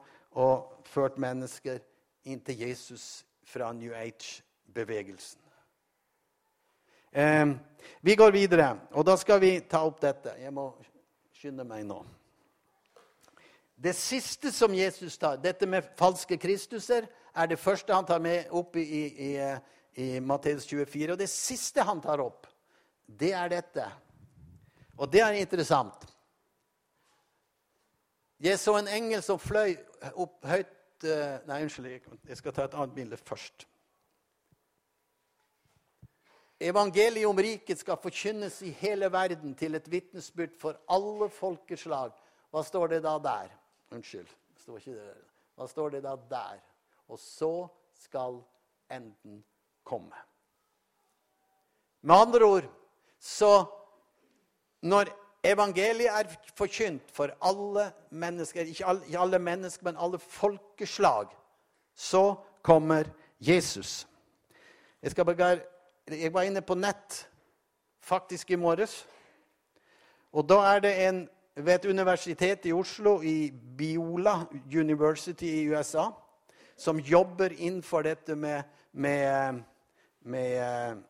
og 0.41 0.89
ført 0.89 1.21
mennesker 1.21 1.83
inn 2.25 2.41
til 2.41 2.65
Jesus 2.65 3.27
fra 3.45 3.69
New 3.77 3.93
Age-bevegelsen. 3.93 5.48
Eh, 7.13 7.47
vi 8.01 8.15
går 8.15 8.33
videre, 8.33 8.77
og 8.93 9.05
da 9.05 9.17
skal 9.17 9.41
vi 9.41 9.53
ta 9.61 9.81
opp 9.87 10.01
dette. 10.03 10.35
Jeg 10.41 10.53
må 10.55 10.71
skynde 11.33 11.65
meg 11.65 11.87
nå. 11.89 12.03
Det 13.79 13.95
siste 13.95 14.51
som 14.53 14.75
Jesus 14.75 15.17
tar, 15.19 15.39
dette 15.39 15.67
med 15.67 15.87
falske 15.97 16.37
Kristuser, 16.41 17.07
er 17.35 17.47
det 17.47 17.61
første 17.63 17.95
han 17.95 18.07
tar 18.07 18.21
med 18.21 18.51
opp 18.51 18.77
i, 18.77 18.83
i, 18.83 19.31
i 20.03 20.09
Matteus 20.21 20.67
24. 20.67 21.13
Og 21.15 21.19
det 21.21 21.31
siste 21.31 21.87
han 21.87 22.03
tar 22.03 22.21
opp, 22.25 22.49
det 23.07 23.33
er 23.39 23.53
dette. 23.53 23.87
Og 24.99 25.07
det 25.11 25.23
er 25.23 25.39
interessant. 25.39 26.09
Jeg 28.43 28.59
så 28.59 28.77
en 28.79 28.91
engel 28.91 29.23
som 29.23 29.39
fløy 29.41 29.77
opp 30.15 30.45
høyt 30.47 30.75
Nei, 30.99 31.61
unnskyld, 31.63 31.93
jeg 32.27 32.37
skal 32.41 32.55
ta 32.57 32.65
et 32.67 32.73
annet 32.75 32.95
bilde 32.97 33.17
først. 33.23 33.69
Evangeliet 36.61 37.27
om 37.27 37.39
riket 37.39 37.79
skal 37.79 38.01
forkynnes 38.03 38.57
i 38.67 38.73
hele 38.81 39.07
verden 39.13 39.55
til 39.55 39.79
et 39.79 39.91
vitnesbyrd 39.91 40.57
for 40.59 40.79
alle 40.91 41.29
folkeslag. 41.31 42.11
Hva 42.51 42.63
står 42.67 42.95
det 42.95 43.03
da 43.05 43.15
der? 43.23 43.53
Unnskyld. 43.95 44.31
Står 44.59 44.81
ikke 44.81 44.97
der. 44.97 45.21
Hva 45.55 45.69
står 45.71 45.95
det 45.95 46.03
da 46.03 46.17
der? 46.31 46.59
Og 47.09 47.19
så 47.23 47.69
skal 47.95 48.41
enden 48.91 49.45
komme. 49.87 50.15
Med 52.03 52.15
andre 52.15 52.45
ord 52.45 52.71
så 53.19 53.65
Når 54.83 55.09
evangeliet 55.43 56.07
er 56.07 56.29
forkynt 56.55 57.11
for 57.11 57.33
alle 57.43 57.93
mennesker, 58.11 58.61
ikke 58.63 58.87
alle, 58.87 59.07
ikke 59.07 59.19
alle 59.19 59.39
mennesker, 59.39 59.85
men 59.85 59.97
alle 59.99 60.19
folkeslag, 60.19 61.27
så 61.95 62.35
kommer 62.63 63.05
Jesus. 63.41 64.07
Jeg, 65.03 65.11
skal 65.11 65.25
bare, 65.25 65.59
jeg 66.13 66.33
var 66.33 66.43
inne 66.49 66.63
på 66.65 66.75
nett 66.75 67.29
faktisk 68.01 68.51
i 68.51 68.57
morges. 68.57 69.07
Og 70.33 70.49
da 70.49 70.61
er 70.75 70.81
det 70.85 70.95
en 71.09 71.29
ved 71.59 71.75
et 71.75 71.91
universitet 71.91 72.67
i 72.67 72.73
Oslo, 72.73 73.23
i 73.23 73.51
Biola 73.51 74.47
University 74.73 75.45
i 75.45 75.69
USA, 75.69 76.11
som 76.77 77.01
jobber 77.01 77.53
innenfor 77.59 78.03
dette 78.07 78.37
med, 78.37 78.63
med, 78.93 79.63
med 80.21 81.03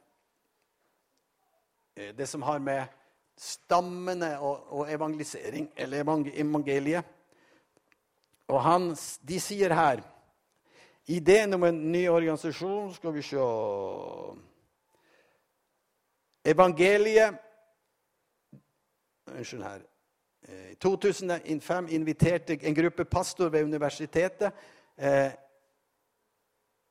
eh, 1.96 2.14
Det 2.16 2.26
som 2.28 2.42
har 2.42 2.58
med 2.58 2.84
stammene 3.37 4.38
og, 4.40 4.72
og 4.72 4.92
evangelisering, 4.92 5.70
eller 5.76 6.00
evangeliet 6.34 7.04
Og 8.48 8.62
han, 8.62 8.96
de 9.28 9.40
sier 9.40 9.74
her 9.74 10.00
Ideen 11.06 11.54
om 11.54 11.64
en 11.64 11.92
ny 11.92 12.08
organisasjon 12.08 12.94
Skal 12.94 13.14
vi 13.14 13.22
se 13.22 13.37
Evangeliet 16.44 17.44
Unnskyld 19.29 19.62
her. 19.62 19.81
I 20.70 20.74
2005 20.74 21.88
inviterte 21.88 22.59
en 22.62 22.74
gruppe 22.74 23.05
pastor 23.05 23.48
ved 23.48 23.64
universitetet 23.64 24.53
eh, 24.96 25.31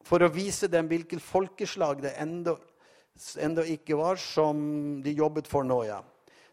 for 0.05 0.23
å 0.23 0.29
vise 0.31 0.67
dem 0.71 0.87
hvilket 0.87 1.21
folkeslag 1.23 2.01
det 2.03 2.13
enda 2.21 2.57
ikke 3.65 3.95
var, 3.97 4.15
som 4.21 5.01
de 5.03 5.11
jobbet 5.17 5.47
for 5.49 5.63
nå. 5.65 5.83
ja. 5.89 6.03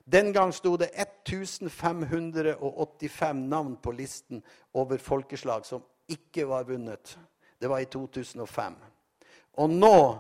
Den 0.05 0.33
gang 0.33 0.53
sto 0.53 0.77
det 0.77 0.91
1585 0.97 3.49
navn 3.49 3.77
på 3.77 3.93
listen 3.93 4.43
over 4.73 4.99
folkeslag 4.99 5.67
som 5.67 5.83
ikke 6.09 6.45
var 6.49 6.65
vunnet. 6.69 7.19
Det 7.61 7.69
var 7.69 7.79
i 7.81 7.85
2005. 7.89 8.75
Og 9.61 9.71
nå 9.71 10.19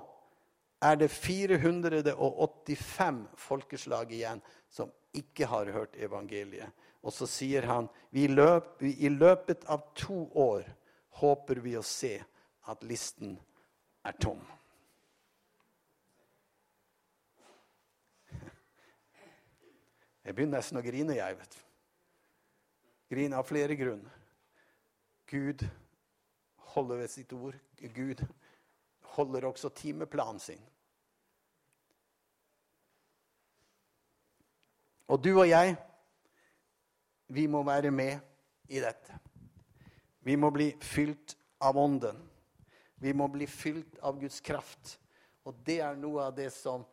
er 0.85 0.97
det 1.01 1.09
485 1.09 3.23
folkeslag 3.41 4.13
igjen 4.13 4.43
som 4.71 4.91
ikke 5.17 5.47
har 5.49 5.67
hørt 5.73 5.97
evangeliet. 5.97 6.69
Og 7.05 7.13
så 7.13 7.27
sier 7.29 7.63
han 7.69 7.89
vi 8.13 8.27
løp, 8.29 8.83
i 8.83 9.09
løpet 9.13 9.65
av 9.71 9.81
to 9.97 10.31
år 10.41 10.65
håper 11.21 11.57
vi 11.65 11.77
å 11.79 11.83
se 11.85 12.25
at 12.71 12.83
listen 12.85 13.39
er 14.05 14.13
tom. 14.21 14.41
Jeg 20.25 20.35
begynner 20.35 20.59
nesten 20.59 20.79
å 20.81 20.83
grine, 20.85 21.17
jeg. 21.17 21.37
vet 21.39 21.57
Grine 23.13 23.37
av 23.39 23.47
flere 23.47 23.75
grunner. 23.77 24.15
Gud 25.29 25.69
holder 26.75 26.97
ved 27.05 27.11
sitt 27.13 27.33
ord. 27.37 27.57
Gud 27.95 28.25
holder 29.15 29.45
også 29.49 29.69
timeplanen 29.77 30.41
sin. 30.41 30.63
Og 35.09 35.21
du 35.21 35.35
og 35.35 35.49
jeg, 35.49 35.75
vi 37.29 37.47
må 37.51 37.63
være 37.67 37.91
med 37.91 38.21
i 38.73 38.81
dette. 38.81 39.19
Vi 40.25 40.37
må 40.41 40.51
bli 40.55 40.71
fylt 40.81 41.37
av 41.61 41.77
Ånden. 41.77 42.17
Vi 43.01 43.13
må 43.13 43.29
bli 43.29 43.47
fylt 43.51 43.99
av 44.01 44.17
Guds 44.21 44.41
kraft. 44.41 44.97
Og 45.45 45.57
det 45.67 45.81
er 45.85 45.99
noe 46.01 46.31
av 46.31 46.37
det 46.37 46.49
som 46.55 46.87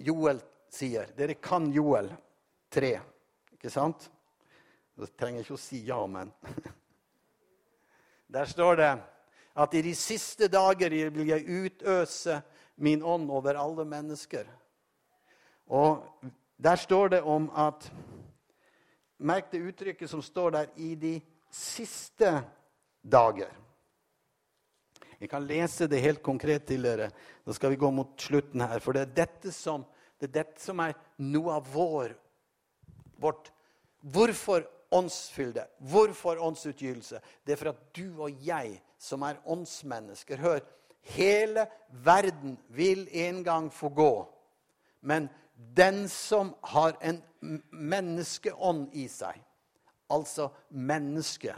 Joel 0.00 0.40
sier. 0.72 1.10
Dere 1.16 1.36
kan 1.36 1.68
Joel 1.74 2.08
3, 2.72 2.94
ikke 3.52 3.72
sant? 3.72 4.08
Du 4.96 5.04
trenger 5.04 5.44
ikke 5.44 5.56
å 5.58 5.60
si 5.60 5.82
ja, 5.86 6.00
men 6.08 6.32
Der 8.30 8.46
står 8.48 8.76
det 8.78 8.90
at 9.60 9.74
i 9.74 9.82
de 9.82 9.92
siste 9.98 10.46
dager 10.48 10.92
vil 11.10 11.28
jeg 11.28 11.64
utøse 11.66 12.38
min 12.80 13.02
ånd 13.02 13.28
over 13.32 13.58
alle 13.58 13.84
mennesker. 13.84 14.46
Og 15.66 16.04
der 16.62 16.76
står 16.76 17.08
det 17.08 17.22
om 17.22 17.50
at 17.56 17.92
Merk 19.20 19.50
det 19.52 19.60
uttrykket 19.60 20.08
som 20.08 20.22
står 20.22 20.50
der 20.50 20.66
'i 20.76 20.94
de 20.94 21.20
siste 21.50 22.44
dager'. 23.04 23.52
Jeg 25.20 25.28
kan 25.28 25.46
lese 25.46 25.86
det 25.86 26.00
helt 26.00 26.22
konkret 26.22 26.64
til 26.64 26.82
dere. 26.82 27.10
Da 27.46 27.52
skal 27.52 27.70
vi 27.70 27.76
gå 27.76 27.90
mot 27.90 28.20
slutten 28.20 28.60
her. 28.60 28.78
For 28.78 28.92
det 28.92 29.02
er 29.02 29.14
dette 29.14 29.52
som, 29.52 29.84
det 30.20 30.28
er, 30.28 30.44
dette 30.44 30.60
som 30.60 30.80
er 30.80 30.94
noe 31.18 31.52
av 31.52 31.66
vår, 31.74 32.14
vårt 33.18 33.52
Hvorfor 34.00 34.64
åndsfylde. 34.90 35.66
Hvorfor 35.78 36.40
åndsutgytelse? 36.40 37.20
Det 37.44 37.52
er 37.52 37.56
for 37.56 37.68
at 37.68 37.96
du 37.96 38.22
og 38.22 38.30
jeg, 38.40 38.80
som 38.98 39.22
er 39.22 39.36
åndsmennesker 39.44 40.40
Hør, 40.40 40.60
hele 41.02 41.66
verden 41.90 42.58
vil 42.68 43.08
en 43.12 43.44
gang 43.44 43.72
få 43.72 43.88
gå. 43.88 44.28
Men 45.00 45.28
den 45.76 46.08
som 46.08 46.54
har 46.60 46.96
en 47.00 47.22
menneskeånd 47.70 48.94
i 48.96 49.06
seg, 49.08 49.38
altså 50.10 50.50
menneske 50.70 51.54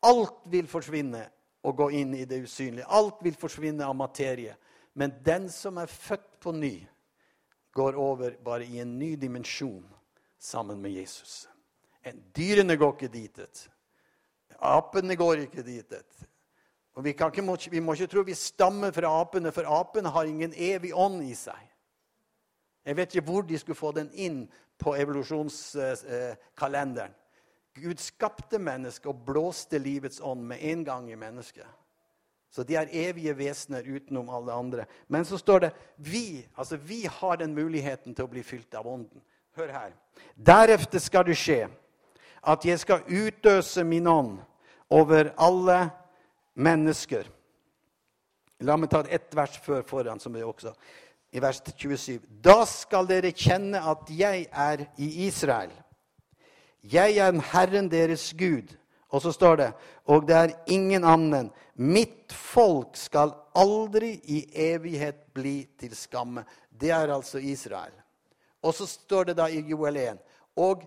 Alt 0.00 0.46
vil 0.48 0.64
forsvinne 0.64 1.26
og 1.68 1.76
gå 1.76 1.90
inn 2.00 2.14
i 2.16 2.24
det 2.24 2.38
usynlige. 2.40 2.86
Alt 2.88 3.18
vil 3.20 3.34
forsvinne 3.36 3.84
av 3.84 3.92
materie. 3.92 4.54
Men 4.96 5.12
den 5.24 5.50
som 5.52 5.76
er 5.76 5.92
født 5.92 6.38
på 6.40 6.54
ny, 6.56 6.72
går 7.76 7.98
over 8.00 8.38
bare 8.42 8.64
i 8.64 8.80
en 8.80 8.96
ny 8.98 9.12
dimensjon 9.20 9.84
sammen 10.40 10.80
med 10.80 10.96
Jesus. 10.96 11.44
Dyrene 12.34 12.78
går 12.80 12.96
ikke 12.96 13.12
dit. 13.12 13.60
Apene 14.56 15.16
går 15.16 15.44
ikke 15.44 15.62
dit. 15.62 15.92
Og 16.96 17.04
vi, 17.04 17.12
ikke, 17.12 17.44
vi, 17.70 17.80
må 17.80 17.94
ikke 17.94 18.10
tro 18.10 18.24
vi 18.26 18.34
stammer 18.34 18.92
fra 18.92 19.12
apene, 19.20 19.52
for 19.52 19.68
apene 19.68 20.10
har 20.10 20.28
ingen 20.28 20.56
evig 20.56 20.90
ånd 20.96 21.22
i 21.22 21.36
seg. 21.38 21.60
Jeg 22.84 22.96
vet 22.96 23.14
ikke 23.14 23.26
hvor 23.26 23.42
de 23.46 23.58
skulle 23.58 23.78
få 23.78 23.92
den 23.92 24.10
inn 24.12 24.48
på 24.80 24.96
evolusjonskalenderen. 24.96 27.14
Gud 27.74 28.00
skapte 28.02 28.58
mennesket 28.58 29.06
og 29.06 29.24
blåste 29.26 29.78
livets 29.78 30.20
ånd 30.20 30.42
med 30.48 30.58
en 30.72 30.84
gang 30.84 31.10
i 31.10 31.18
mennesket. 31.18 31.66
Så 32.50 32.64
de 32.66 32.74
er 32.74 32.90
evige 32.90 33.36
vesener 33.38 33.86
utenom 33.86 34.30
alle 34.34 34.52
andre. 34.52 34.84
Men 35.08 35.24
så 35.24 35.38
står 35.38 35.58
det 35.58 35.70
vi, 35.96 36.48
altså 36.56 36.76
vi 36.76 37.06
har 37.06 37.36
den 37.36 37.54
muligheten 37.54 38.14
til 38.14 38.26
å 38.26 38.32
bli 38.32 38.42
fylt 38.42 38.74
av 38.74 38.88
Ånden. 38.90 39.22
Hør 39.54 39.70
her. 39.74 39.92
Deretter 40.34 41.02
skal 41.02 41.28
det 41.28 41.38
skje 41.38 41.68
at 42.40 42.64
jeg 42.64 42.80
skal 42.80 43.04
utøse 43.06 43.84
min 43.84 44.06
ånd 44.06 44.38
over 44.90 45.30
alle 45.38 45.78
mennesker. 46.58 47.28
La 48.66 48.76
meg 48.76 48.90
ta 48.92 49.04
ett 49.08 49.30
vers 49.36 49.56
før 49.62 49.84
foran, 49.86 50.20
som 50.20 50.34
er 50.36 50.48
også 50.48 50.74
i 51.30 51.40
vers 51.40 51.62
27. 51.62 52.20
Da 52.42 52.64
skal 52.66 53.08
dere 53.08 53.32
kjenne 53.36 53.80
at 53.92 54.10
jeg 54.10 54.46
er 54.50 54.84
i 54.98 55.08
Israel. 55.26 55.72
Jeg 56.82 57.18
er 57.18 57.32
en 57.32 57.42
Herren 57.52 57.90
deres 57.92 58.32
Gud. 58.32 58.76
Og 59.10 59.22
så 59.22 59.32
står 59.34 59.56
det 59.56 59.72
Og 60.06 60.26
det 60.26 60.36
er 60.36 60.56
ingen 60.66 61.04
annen. 61.04 61.50
Mitt 61.74 62.32
folk 62.32 62.96
skal 62.96 63.34
aldri 63.54 64.20
i 64.24 64.44
evighet 64.54 65.26
bli 65.34 65.68
til 65.78 65.96
skamme. 65.96 66.44
Det 66.70 66.90
er 66.90 67.10
altså 67.10 67.38
Israel. 67.38 67.92
Og 68.62 68.74
så 68.74 68.86
står 68.86 69.30
det 69.30 69.36
da 69.36 69.48
i 69.48 69.62
Joel 69.66 69.96
1. 69.96 70.18
Og 70.56 70.84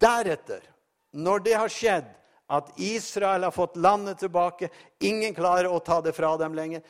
deretter 0.00 0.62
når 1.10 1.38
det 1.44 1.54
har 1.58 1.68
skjedd, 1.68 2.08
at 2.50 2.70
Israel 2.82 3.46
har 3.46 3.54
fått 3.54 3.76
landet 3.76 4.18
tilbake, 4.18 4.70
ingen 4.98 5.34
klarer 5.34 5.70
å 5.70 5.78
ta 5.78 6.00
det 6.02 6.12
fra 6.16 6.32
dem 6.38 6.54
lenger 6.54 6.82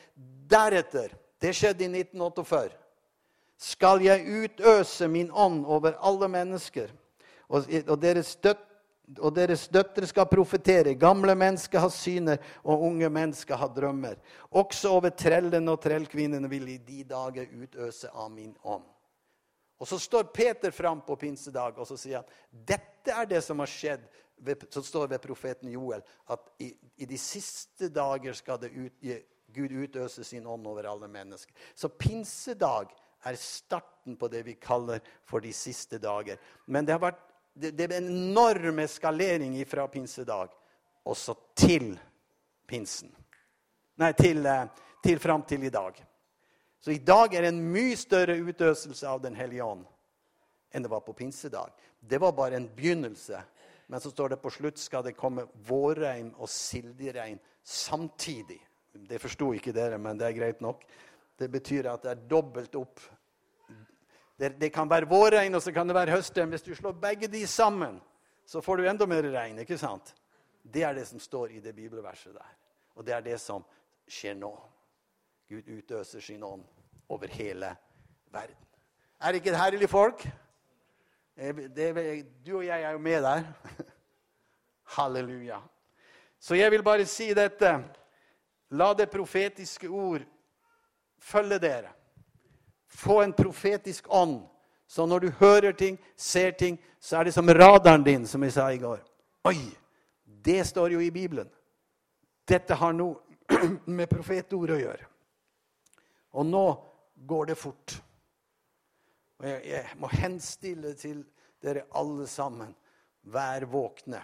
Deretter, 0.51 1.13
det 1.41 1.53
skjedde 1.55 1.85
i 1.85 1.89
1948, 2.01 2.73
skal 3.61 4.01
jeg 4.01 4.25
utøse 4.25 5.07
min 5.07 5.29
ånd 5.31 5.65
over 5.69 5.93
alle 6.01 6.27
mennesker. 6.31 6.89
Og, 7.51 7.67
og, 7.85 7.97
deres, 8.01 8.33
døt, 8.41 8.61
og 9.19 9.35
deres 9.35 9.67
døtre 9.69 10.07
skal 10.09 10.29
profetere. 10.31 10.95
Gamle 10.97 11.35
mennesker 11.37 11.83
har 11.83 11.91
syner, 11.93 12.41
og 12.63 12.87
unge 12.87 13.09
mennesker 13.09 13.59
har 13.59 13.69
drømmer. 13.75 14.17
Også 14.49 14.95
over 14.95 15.13
trellene 15.13 15.75
og 15.75 15.81
trellkvinnene 15.83 16.49
vil 16.49 16.71
i 16.73 16.79
de 16.81 17.03
dager 17.11 17.51
utøse 17.53 18.09
av 18.09 18.31
min 18.33 18.55
ånd. 18.63 18.87
Og 19.81 19.87
Så 19.87 19.97
står 19.99 20.23
Peter 20.33 20.71
fram 20.71 21.01
på 21.01 21.15
pinsedag 21.17 21.77
og 21.77 21.87
så 21.89 21.95
sier 21.97 22.19
han, 22.19 22.33
dette 22.53 23.13
er 23.17 23.25
det 23.25 23.39
som 23.41 23.59
har 23.59 23.69
skjedd 23.69 24.03
ved, 24.37 24.65
som 24.69 24.83
står 24.85 25.07
ved 25.09 25.21
profeten 25.21 25.71
Joel. 25.73 26.03
At 26.29 26.51
i, 26.61 26.69
i 27.01 27.05
de 27.09 27.17
siste 27.17 27.89
dager 27.89 28.37
skal 28.37 28.61
ut, 28.61 29.05
Gud 29.51 29.73
utøse 29.73 30.23
sin 30.23 30.45
ånd 30.47 30.67
over 30.67 30.85
alle 30.87 31.09
mennesker. 31.11 31.53
Så 31.75 31.89
pinsedag 31.89 32.93
er 33.25 33.37
starten 33.39 34.17
på 34.17 34.29
det 34.31 34.43
vi 34.45 34.55
kaller 34.59 35.01
for 35.27 35.43
de 35.43 35.51
siste 35.53 35.99
dager. 36.01 36.39
Men 36.65 36.85
det 36.85 36.95
har 36.95 37.03
vært 37.03 37.27
det, 37.53 37.73
det 37.75 37.87
er 37.89 37.97
en 37.99 38.07
enorm 38.07 38.79
eskalering 38.79 39.57
fra 39.67 39.87
pinsedag 39.91 40.53
også 41.03 41.35
til 41.57 41.91
pinsen. 42.67 43.11
Nei, 43.99 44.13
til, 44.17 44.45
eh, 44.45 44.69
til 45.03 45.19
fram 45.19 45.43
til 45.43 45.67
i 45.67 45.73
dag. 45.73 45.97
Så 46.79 46.91
i 46.91 47.01
dag 47.03 47.33
er 47.35 47.43
det 47.43 47.51
en 47.51 47.65
mye 47.73 47.97
større 47.99 48.39
utøselse 48.39 49.07
av 49.07 49.21
Den 49.21 49.35
hellige 49.35 49.65
ånd 49.65 49.85
enn 50.71 50.85
det 50.85 50.89
var 50.89 51.03
på 51.03 51.13
pinsedag. 51.13 51.73
Det 51.99 52.17
var 52.17 52.31
bare 52.31 52.55
en 52.55 52.69
begynnelse. 52.75 53.41
Men 53.91 53.99
så 53.99 54.09
står 54.09 54.29
det 54.29 54.41
på 54.41 54.49
slutt 54.49 54.79
skal 54.79 55.03
det 55.03 55.17
komme 55.19 55.43
vårregn 55.67 56.29
og 56.39 56.49
silderegn 56.49 57.41
samtidig. 57.63 58.61
Det 58.93 59.19
forsto 59.19 59.51
ikke 59.53 59.73
dere, 59.75 59.97
men 59.99 60.17
det 60.17 60.29
er 60.29 60.37
greit 60.37 60.61
nok. 60.63 60.85
Det 61.41 61.49
betyr 61.49 61.89
at 61.89 62.03
det 62.05 62.13
er 62.13 62.23
dobbelt 62.29 62.75
opp. 62.77 63.01
Det, 64.37 64.53
det 64.61 64.69
kan 64.73 64.89
være 64.89 65.09
vårregn 65.09 65.57
og 65.57 65.61
så 65.61 65.73
kan 65.73 65.89
det 65.89 65.97
være 65.97 66.13
høstregn. 66.13 66.53
Hvis 66.53 66.65
du 66.65 66.73
slår 66.77 66.93
begge 67.01 67.29
de 67.31 67.41
sammen, 67.49 67.97
så 68.45 68.61
får 68.61 68.77
du 68.77 68.89
enda 68.89 69.07
mer 69.09 69.25
regn. 69.33 69.59
ikke 69.63 69.77
sant? 69.77 70.13
Det 70.61 70.83
er 70.85 70.93
det 70.93 71.07
som 71.09 71.19
står 71.19 71.55
i 71.57 71.59
det 71.63 71.73
bibelverset 71.75 72.33
der. 72.33 72.51
Og 72.95 73.05
det 73.05 73.15
er 73.15 73.25
det 73.25 73.39
som 73.41 73.65
skjer 74.09 74.37
nå. 74.37 74.51
Gud 75.49 75.67
utøser 75.67 76.21
sin 76.21 76.43
ånd 76.43 76.63
over 77.09 77.27
hele 77.33 77.73
verden. 78.31 78.67
Er 79.21 79.37
ikke 79.37 79.51
det 79.51 79.61
herlig 79.61 79.89
folk? 79.89 80.27
Det, 81.35 81.87
du 82.45 82.57
og 82.57 82.65
jeg 82.65 82.83
er 82.83 82.91
jo 82.91 83.01
med 83.01 83.23
der. 83.23 83.43
Halleluja. 84.97 85.57
Så 86.39 86.55
jeg 86.55 86.71
vil 86.71 86.83
bare 86.83 87.05
si 87.05 87.31
dette. 87.33 87.73
La 88.77 88.93
det 88.93 89.09
profetiske 89.11 89.89
ord 89.89 90.25
følge 91.21 91.59
dere. 91.61 91.93
Få 92.87 93.21
en 93.21 93.33
profetisk 93.33 94.09
ånd. 94.09 94.41
Så 94.87 95.05
når 95.07 95.19
du 95.19 95.29
hører 95.39 95.71
ting, 95.71 95.97
ser 96.15 96.51
ting, 96.51 96.79
så 96.99 97.17
er 97.17 97.29
det 97.29 97.33
som 97.33 97.47
radaren 97.47 98.03
din, 98.03 98.27
som 98.27 98.43
jeg 98.43 98.57
sa 98.57 98.67
i 98.73 98.81
går. 98.81 98.99
Oi! 99.47 99.59
Det 100.41 100.63
står 100.67 100.95
jo 100.95 100.99
i 100.99 101.11
Bibelen. 101.13 101.47
Dette 102.49 102.75
har 102.75 102.93
noe 102.97 103.21
med 103.85 104.09
profetord 104.09 104.73
å 104.73 104.79
gjøre. 104.79 105.07
Og 106.35 106.47
nå 106.47 106.65
går 107.29 107.51
det 107.51 107.57
fort. 107.59 107.95
Og 109.39 109.47
jeg, 109.47 109.61
jeg 109.69 109.97
må 110.01 110.09
henstille 110.11 110.93
til 110.99 111.23
dere 111.61 111.85
alle 111.97 112.27
sammen. 112.27 112.73
Vær 113.31 113.67
våkne. 113.69 114.21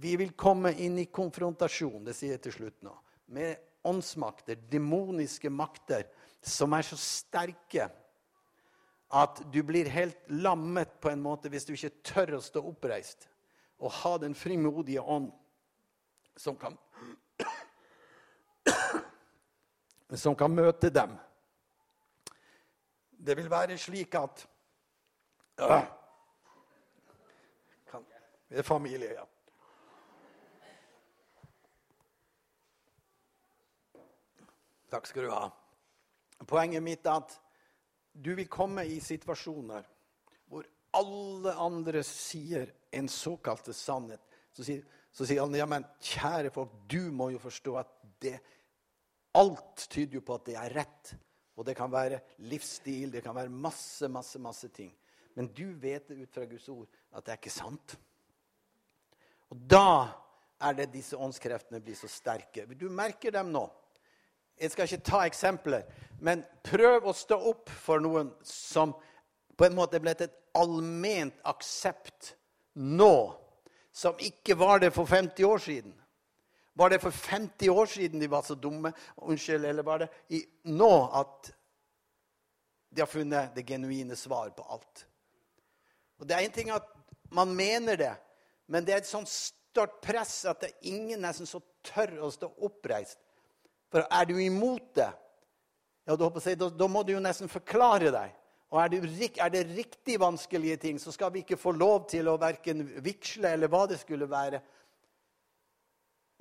Vi 0.00 0.16
vil 0.18 0.32
komme 0.38 0.72
inn 0.82 0.98
i 0.98 1.08
konfrontasjon, 1.10 2.04
det 2.06 2.14
sier 2.16 2.36
jeg 2.36 2.44
til 2.46 2.54
slutt 2.56 2.80
nå, 2.86 2.92
med 3.34 3.54
åndsmakter, 3.86 4.58
demoniske 4.70 5.50
makter, 5.50 6.06
som 6.42 6.72
er 6.76 6.86
så 6.86 6.98
sterke 7.00 7.88
at 9.16 9.42
du 9.52 9.62
blir 9.66 9.88
helt 9.90 10.18
lammet 10.28 11.00
på 11.00 11.10
en 11.12 11.22
måte 11.22 11.50
hvis 11.50 11.66
du 11.66 11.72
ikke 11.76 12.02
tør 12.06 12.36
å 12.38 12.42
stå 12.42 12.62
oppreist 12.66 13.28
og 13.78 13.92
ha 14.02 14.16
den 14.18 14.34
frimodige 14.34 15.02
ånd 15.02 15.30
som 16.36 16.56
kan 16.58 16.78
som 20.22 20.36
kan 20.38 20.54
møte 20.54 20.90
dem. 20.90 21.16
Det 23.10 23.36
vil 23.36 23.50
være 23.50 23.78
slik 23.78 24.14
at 24.18 24.46
Det 28.46 28.58
er 28.58 28.62
familie, 28.62 29.10
ja. 29.10 29.24
Takk 34.90 35.08
skal 35.08 35.26
du 35.26 35.34
ha. 35.34 35.48
Poenget 36.46 36.84
mitt 36.84 37.06
er 37.06 37.22
at 37.22 37.36
du 38.12 38.32
vil 38.36 38.48
komme 38.48 38.84
i 38.88 38.98
situasjoner 39.02 39.86
hvor 40.48 40.66
alle 40.96 41.52
andre 41.60 42.02
sier 42.06 42.70
en 42.94 43.08
såkalt 43.10 43.68
sannhet. 43.74 44.22
Så 44.54 44.64
sier, 44.64 44.84
så 45.12 45.26
sier 45.28 45.42
alle 45.42 45.60
ja, 45.60 45.66
men 45.68 45.84
kjære 46.00 46.52
folk, 46.54 46.72
du 46.88 47.10
må 47.12 47.30
jo 47.34 47.42
forstå 47.42 47.80
at 47.82 47.96
det 48.22 48.38
Alt 49.36 49.82
tyder 49.92 50.16
jo 50.16 50.22
på 50.24 50.36
at 50.38 50.46
det 50.48 50.54
er 50.56 50.72
rett. 50.78 51.10
Og 51.60 51.64
det 51.68 51.74
kan 51.76 51.90
være 51.92 52.22
livsstil, 52.48 53.10
det 53.12 53.20
kan 53.24 53.34
være 53.36 53.52
masse, 53.52 54.08
masse, 54.08 54.40
masse 54.40 54.70
ting. 54.72 54.88
Men 55.36 55.50
du 55.52 55.74
vet 55.76 56.08
det 56.08 56.22
ut 56.22 56.32
fra 56.32 56.46
Guds 56.48 56.68
ord 56.72 56.88
at 57.12 57.24
det 57.24 57.34
er 57.34 57.40
ikke 57.40 57.52
sant. 57.52 57.96
Og 59.52 59.60
da 59.68 60.08
er 60.64 60.78
det 60.78 60.88
disse 60.94 61.16
åndskreftene 61.20 61.82
blir 61.84 61.98
så 61.98 62.08
sterke. 62.08 62.64
Du 62.72 62.88
merker 62.88 63.34
dem 63.36 63.52
nå. 63.52 63.66
Jeg 64.56 64.72
skal 64.72 64.88
ikke 64.88 65.04
ta 65.04 65.22
eksempler, 65.26 65.84
men 66.24 66.44
prøv 66.64 67.08
å 67.10 67.14
stå 67.16 67.36
opp 67.50 67.68
for 67.68 68.00
noen 68.00 68.30
som 68.46 68.94
på 69.56 69.66
en 69.66 69.76
måte 69.76 69.98
er 69.98 70.04
blitt 70.04 70.24
et 70.24 70.36
allment 70.56 71.36
aksept 71.48 72.34
nå, 72.80 73.32
som 73.92 74.18
ikke 74.20 74.56
var 74.58 74.80
det 74.84 74.92
for 74.96 75.08
50 75.08 75.44
år 75.48 75.62
siden. 75.64 75.94
Var 76.76 76.92
det 76.92 77.00
for 77.00 77.10
50 77.10 77.72
år 77.72 77.86
siden 77.88 78.20
de 78.20 78.28
var 78.28 78.42
så 78.44 78.54
dumme? 78.54 78.92
Unnskyld, 79.16 79.64
eller 79.64 79.82
var 79.82 80.04
det 80.04 80.08
i, 80.28 80.42
nå 80.68 80.92
at 81.16 81.52
de 82.92 83.00
har 83.00 83.08
funnet 83.08 83.54
det 83.56 83.64
genuine 83.68 84.16
svar 84.16 84.50
på 84.56 84.64
alt? 84.68 85.06
Og 86.20 86.28
Det 86.28 86.36
er 86.36 86.44
en 86.44 86.52
ting 86.52 86.70
at 86.72 86.88
man 87.32 87.54
mener 87.56 87.96
det, 87.96 88.12
men 88.68 88.84
det 88.84 88.92
er 88.92 89.00
et 89.00 89.08
sånt 89.08 89.28
stort 89.28 90.00
press 90.04 90.44
at 90.44 90.60
det 90.60 90.70
er 90.72 90.92
ingen 90.92 91.20
nesten 91.24 91.48
så 91.48 91.60
tør 91.84 92.12
å 92.26 92.30
stå 92.32 92.50
oppreist. 92.68 93.20
For 93.92 94.06
er 94.10 94.26
du 94.28 94.36
imot 94.42 94.94
det, 94.98 95.12
ja, 96.06 96.16
da, 96.16 96.28
da, 96.70 96.86
må 96.86 97.02
du 97.02 97.16
jo 97.16 97.22
nesten 97.22 97.50
forklare 97.50 98.12
deg. 98.14 98.34
Og 98.70 98.78
er 98.82 98.90
det, 98.92 99.00
er 99.42 99.50
det, 99.50 99.62
riktig 99.74 100.18
vanskelige 100.22 100.76
ting, 100.82 100.98
så 101.02 101.12
skal 101.14 101.32
vi 101.34 101.42
ikke 101.42 101.58
få 101.58 101.72
lov 101.74 102.06
til 102.10 102.28
å 102.30 102.38
verken 102.38 102.82
vigsle 103.02 103.54
eller 103.54 103.70
hva 103.70 103.84
det 103.90 103.98
skulle 104.00 104.28
være. 104.30 104.60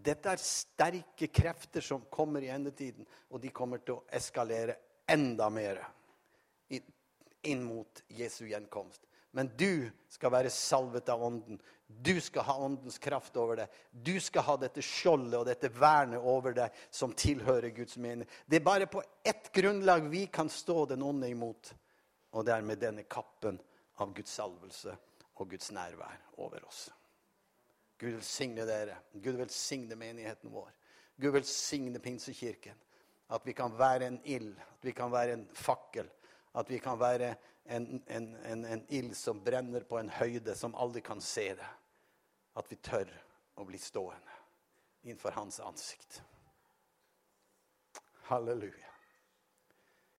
Dette 0.05 0.33
er 0.33 0.41
sterke 0.41 1.29
krefter 1.33 1.85
som 1.85 2.05
kommer 2.13 2.45
i 2.45 2.51
endetiden, 2.53 3.05
og 3.29 3.41
de 3.41 3.53
kommer 3.53 3.81
til 3.81 3.97
å 3.97 4.03
eskalere 4.13 4.77
enda 5.09 5.49
mer 5.53 5.81
inn 7.45 7.61
mot 7.65 8.01
Jesu 8.09 8.45
gjenkomst. 8.49 9.01
Men 9.35 9.49
du 9.59 9.91
skal 10.07 10.31
være 10.31 10.49
salvet 10.53 11.09
av 11.11 11.23
Ånden. 11.27 11.57
Du 11.87 12.13
skal 12.23 12.45
ha 12.47 12.55
Åndens 12.63 12.97
kraft 13.03 13.35
over 13.37 13.59
deg. 13.59 13.79
Du 13.91 14.15
skal 14.23 14.45
ha 14.47 14.55
dette 14.61 14.83
skjoldet 14.85 15.35
og 15.41 15.49
dette 15.49 15.69
vernet 15.75 16.23
over 16.23 16.55
deg 16.55 16.77
som 16.87 17.11
tilhører 17.11 17.73
Guds 17.75 17.97
mening. 17.99 18.29
Det 18.47 18.61
er 18.61 18.67
bare 18.67 18.87
på 18.87 19.03
ett 19.27 19.51
grunnlag 19.53 20.07
vi 20.09 20.25
kan 20.31 20.49
stå 20.49 20.85
den 20.93 21.03
onde 21.03 21.29
imot, 21.29 21.73
og 22.31 22.47
det 22.47 22.55
er 22.55 22.63
med 22.63 22.79
denne 22.79 23.03
kappen 23.03 23.59
av 23.99 24.15
Guds 24.15 24.33
salvelse 24.39 24.95
og 25.35 25.51
Guds 25.51 25.71
nærvær 25.75 26.15
over 26.39 26.63
oss. 26.67 26.87
Gud 27.99 28.15
velsigne 28.15 28.63
dere. 28.67 28.97
Gud 29.13 29.35
velsigne 29.39 29.99
menigheten 29.99 30.51
vår. 30.51 30.71
Gud 31.19 31.35
velsigne 31.35 31.99
Pinsekirken. 31.99 32.79
At 33.35 33.43
vi 33.47 33.55
kan 33.57 33.73
være 33.75 34.07
en 34.07 34.19
ild, 34.23 34.53
at 34.59 34.85
vi 34.85 34.93
kan 34.95 35.11
være 35.11 35.35
en 35.35 35.47
fakkel. 35.53 36.07
At 36.55 36.69
vi 36.71 36.79
kan 36.79 36.99
være 36.99 37.33
en, 37.65 38.03
en, 38.07 38.29
en, 38.45 38.65
en 38.65 38.85
ild 38.89 39.15
som 39.17 39.41
brenner 39.43 39.83
på 39.83 39.99
en 39.99 40.09
høyde 40.09 40.55
som 40.55 40.75
aldri 40.79 41.03
kan 41.03 41.21
se 41.21 41.49
det. 41.57 41.71
At 42.55 42.71
vi 42.71 42.79
tør 42.79 43.11
å 43.59 43.67
bli 43.67 43.79
stående 43.81 44.39
innenfor 45.05 45.35
Hans 45.35 45.59
ansikt. 45.59 46.21
Halleluja. 48.29 48.84